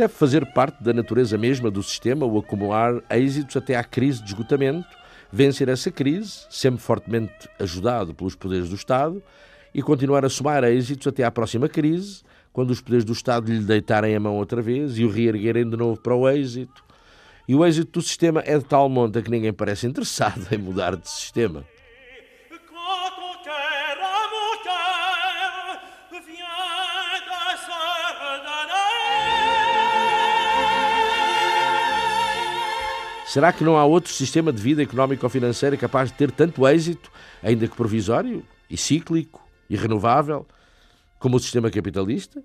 Deve 0.05 0.13
fazer 0.13 0.45
parte 0.53 0.85
da 0.85 0.93
natureza 0.93 1.39
mesma 1.39 1.71
do 1.71 1.83
sistema 1.83 2.27
o 2.27 2.37
acumular 2.37 3.03
êxitos 3.11 3.57
até 3.57 3.75
à 3.75 3.83
crise 3.83 4.23
de 4.23 4.29
esgotamento, 4.29 4.87
vencer 5.33 5.67
essa 5.67 5.91
crise, 5.91 6.45
sempre 6.51 6.79
fortemente 6.83 7.49
ajudado 7.59 8.13
pelos 8.13 8.35
poderes 8.35 8.69
do 8.69 8.75
Estado, 8.75 9.23
e 9.75 9.81
continuar 9.81 10.23
a 10.23 10.29
somar 10.29 10.63
êxitos 10.65 11.07
até 11.07 11.25
à 11.25 11.31
próxima 11.31 11.71
crise, 11.71 12.21
quando 12.53 12.71
os 12.71 12.83
poderes 12.83 13.03
do 13.03 13.15
Estado 13.15 13.51
lhe 13.51 13.61
deitarem 13.61 14.15
a 14.15 14.21
mão 14.21 14.37
outra 14.37 14.61
vez 14.61 14.99
e 14.99 15.07
o 15.07 15.11
reerguerem 15.11 15.67
de 15.67 15.75
novo 15.75 15.99
para 15.99 16.15
o 16.15 16.29
êxito. 16.29 16.85
E 17.49 17.55
o 17.55 17.65
êxito 17.65 17.93
do 17.93 18.03
sistema 18.03 18.43
é 18.45 18.59
de 18.59 18.65
tal 18.67 18.91
monta 18.91 19.23
que 19.23 19.31
ninguém 19.31 19.55
parece 19.55 19.87
interessado 19.89 20.49
em 20.53 20.59
mudar 20.59 20.97
de 20.97 21.09
sistema. 21.09 21.65
Será 33.35 33.53
que 33.53 33.65
não 33.65 33.77
há 33.77 33.85
outro 33.85 34.13
sistema 34.13 34.53
de 34.53 34.63
vida 34.63 34.81
económico 34.81 35.27
ou 35.27 35.29
financeira 35.29 35.77
capaz 35.77 36.09
de 36.09 36.17
ter 36.17 36.31
tanto 36.31 36.69
êxito, 36.69 37.11
ainda 37.43 37.67
que 37.67 37.75
provisório, 37.75 38.47
e 38.71 38.77
cíclico 38.77 39.45
e 39.69 39.75
renovável, 39.75 40.47
como 41.19 41.37
o 41.37 41.41
sistema 41.41 41.69
capitalista? 41.69 42.41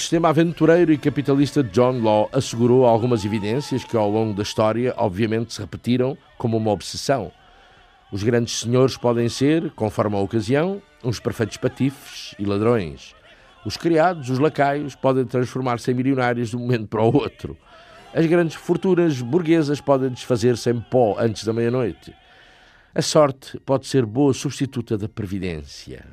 Sistema 0.00 0.30
aventureiro 0.30 0.92
e 0.92 0.98
capitalista 0.98 1.62
de 1.62 1.70
John 1.70 2.00
Law 2.00 2.28
assegurou 2.32 2.86
algumas 2.86 3.24
evidências 3.24 3.84
que, 3.84 3.96
ao 3.96 4.10
longo 4.10 4.32
da 4.32 4.42
história, 4.42 4.94
obviamente 4.96 5.52
se 5.52 5.60
repetiram 5.60 6.16
como 6.38 6.56
uma 6.56 6.70
obsessão. 6.70 7.30
Os 8.10 8.22
grandes 8.22 8.60
senhores 8.60 8.96
podem 8.96 9.28
ser, 9.28 9.70
conforme 9.72 10.16
a 10.16 10.20
ocasião, 10.20 10.80
uns 11.04 11.20
perfeitos 11.20 11.58
patifes 11.58 12.34
e 12.38 12.44
ladrões. 12.44 13.14
Os 13.64 13.76
criados, 13.76 14.30
os 14.30 14.38
lacaios, 14.38 14.94
podem 14.94 15.26
transformar-se 15.26 15.90
em 15.90 15.94
milionários 15.94 16.48
de 16.48 16.56
um 16.56 16.60
momento 16.60 16.88
para 16.88 17.02
o 17.02 17.14
outro. 17.14 17.56
As 18.14 18.24
grandes 18.24 18.56
fortunas 18.56 19.20
burguesas 19.20 19.80
podem 19.80 20.08
desfazer-se 20.08 20.70
em 20.70 20.80
pó 20.80 21.16
antes 21.18 21.44
da 21.44 21.52
meia-noite. 21.52 22.14
A 22.94 23.02
sorte 23.02 23.60
pode 23.60 23.86
ser 23.86 24.06
boa 24.06 24.32
substituta 24.32 24.96
da 24.96 25.08
previdência. 25.08 26.04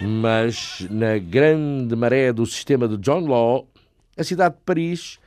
Mas 0.00 0.86
na 0.90 1.18
grande 1.18 1.94
maré 1.94 2.32
do 2.32 2.46
sistema 2.46 2.88
de 2.88 2.96
John 2.96 3.26
Law, 3.26 3.68
a 4.16 4.24
cidade 4.24 4.54
de 4.54 4.62
Paris 4.64 5.18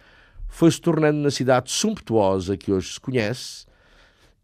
foi 0.47 0.71
se 0.71 0.81
tornando 0.81 1.19
na 1.19 1.29
cidade 1.29 1.71
sumptuosa 1.71 2.57
que 2.57 2.71
hoje 2.71 2.93
se 2.93 2.99
conhece 2.99 3.67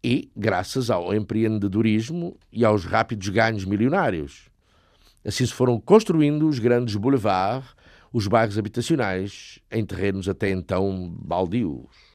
e 0.02 0.30
graças 0.36 0.88
ao 0.88 1.12
empreendedorismo 1.12 2.36
e 2.52 2.64
aos 2.64 2.84
rápidos 2.84 3.28
ganhos 3.28 3.64
milionários. 3.64 4.48
Assim 5.24 5.44
se 5.44 5.52
foram 5.52 5.80
construindo 5.80 6.48
os 6.48 6.60
grandes 6.60 6.94
boulevards, 6.94 7.74
os 8.12 8.28
bairros 8.28 8.56
habitacionais, 8.56 9.58
em 9.70 9.84
terrenos 9.84 10.28
até 10.28 10.48
então 10.48 11.12
baldios. 11.20 12.09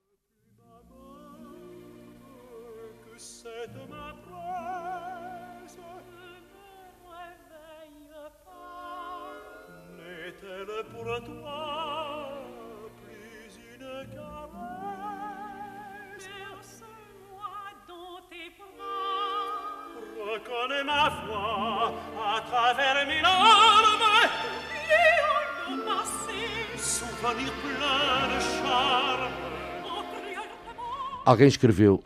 Alguém 31.25 31.47
escreveu 31.47 32.03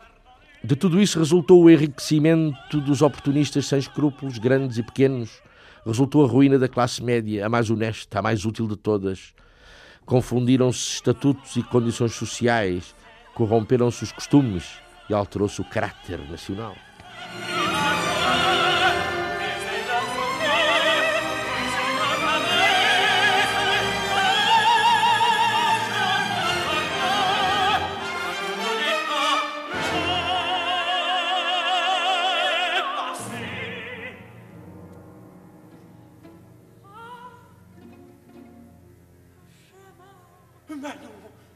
de 0.62 0.76
tudo 0.76 1.00
isso 1.00 1.18
resultou 1.18 1.62
o 1.62 1.70
enriquecimento 1.70 2.82
dos 2.82 3.00
oportunistas 3.00 3.66
sem 3.66 3.78
escrúpulos, 3.78 4.36
grandes 4.36 4.76
e 4.76 4.82
pequenos. 4.82 5.42
Resultou 5.86 6.22
a 6.22 6.28
ruína 6.28 6.58
da 6.58 6.68
classe 6.68 7.02
média, 7.02 7.46
a 7.46 7.48
mais 7.48 7.70
honesta, 7.70 8.18
a 8.18 8.22
mais 8.22 8.44
útil 8.44 8.68
de 8.68 8.76
todas. 8.76 9.32
Confundiram-se 10.04 10.96
estatutos 10.96 11.56
e 11.56 11.62
condições 11.62 12.12
sociais, 12.12 12.94
corromperam-se 13.34 14.04
os 14.04 14.12
costumes 14.12 14.78
e 15.08 15.14
alterou-se 15.14 15.62
o 15.62 15.64
caráter 15.64 16.18
nacional. 16.30 16.76
not 40.90 41.00
gonna 41.02 41.49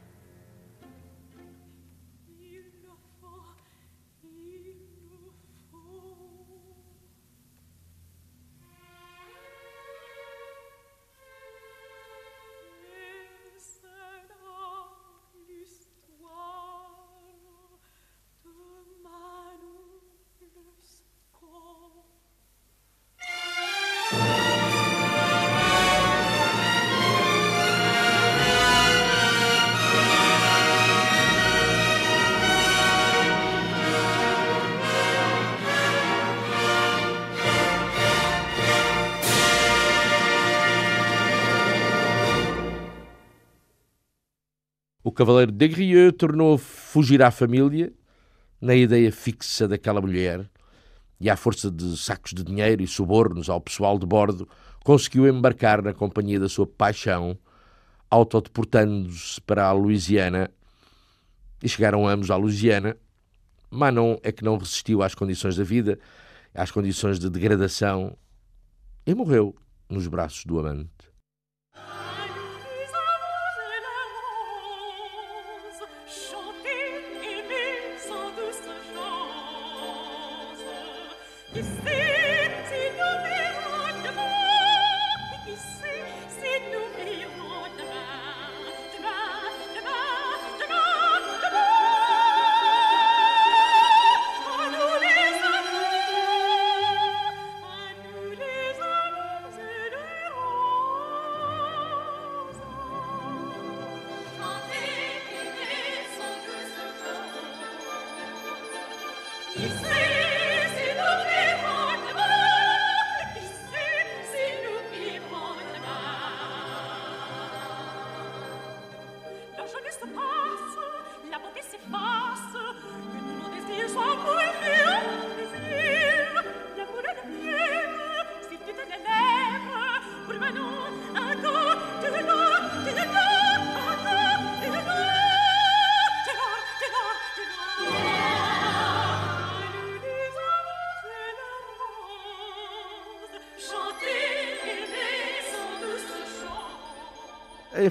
cavaleiro 45.15 45.51
de 45.51 45.67
Grieux 45.67 46.11
tornou 46.11 46.55
a 46.55 46.57
fugir 46.57 47.23
à 47.23 47.31
família, 47.31 47.91
na 48.61 48.75
ideia 48.75 49.11
fixa 49.11 49.67
daquela 49.67 50.01
mulher, 50.01 50.49
e 51.19 51.29
à 51.29 51.35
força 51.35 51.71
de 51.71 51.97
sacos 51.97 52.33
de 52.33 52.43
dinheiro 52.43 52.83
e 52.83 52.87
subornos 52.87 53.49
ao 53.49 53.61
pessoal 53.61 53.97
de 53.97 54.05
bordo, 54.05 54.47
conseguiu 54.83 55.27
embarcar 55.27 55.81
na 55.81 55.93
companhia 55.93 56.39
da 56.39 56.49
sua 56.49 56.67
paixão, 56.67 57.37
autodeportando-se 58.09 59.39
para 59.41 59.65
a 59.65 59.71
Louisiana, 59.71 60.51
e 61.63 61.69
chegaram 61.69 62.07
ambos 62.07 62.29
à 62.29 62.35
Louisiana. 62.35 62.97
Manon 63.71 64.17
é 64.21 64.31
que 64.31 64.43
não 64.43 64.57
resistiu 64.57 65.01
às 65.01 65.15
condições 65.15 65.55
da 65.55 65.63
vida, 65.63 65.97
às 66.53 66.69
condições 66.71 67.17
de 67.17 67.29
degradação, 67.29 68.15
e 69.07 69.15
morreu 69.15 69.55
nos 69.89 70.07
braços 70.07 70.45
do 70.45 70.59
amante. 70.59 70.94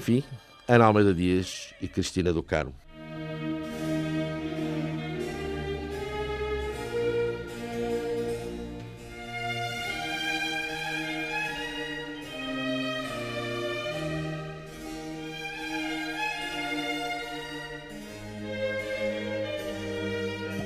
Enfim, 0.07 0.23
Ana 0.67 0.85
Almeida 0.85 1.11
Dias 1.11 1.73
e 1.81 1.87
Cristina 1.87 2.31
do 2.31 2.43
Carmo. 2.43 2.75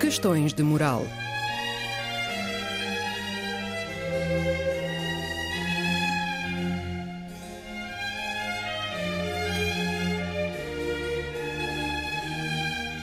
Questões 0.02 0.54
de 0.54 0.64
moral. 0.64 1.06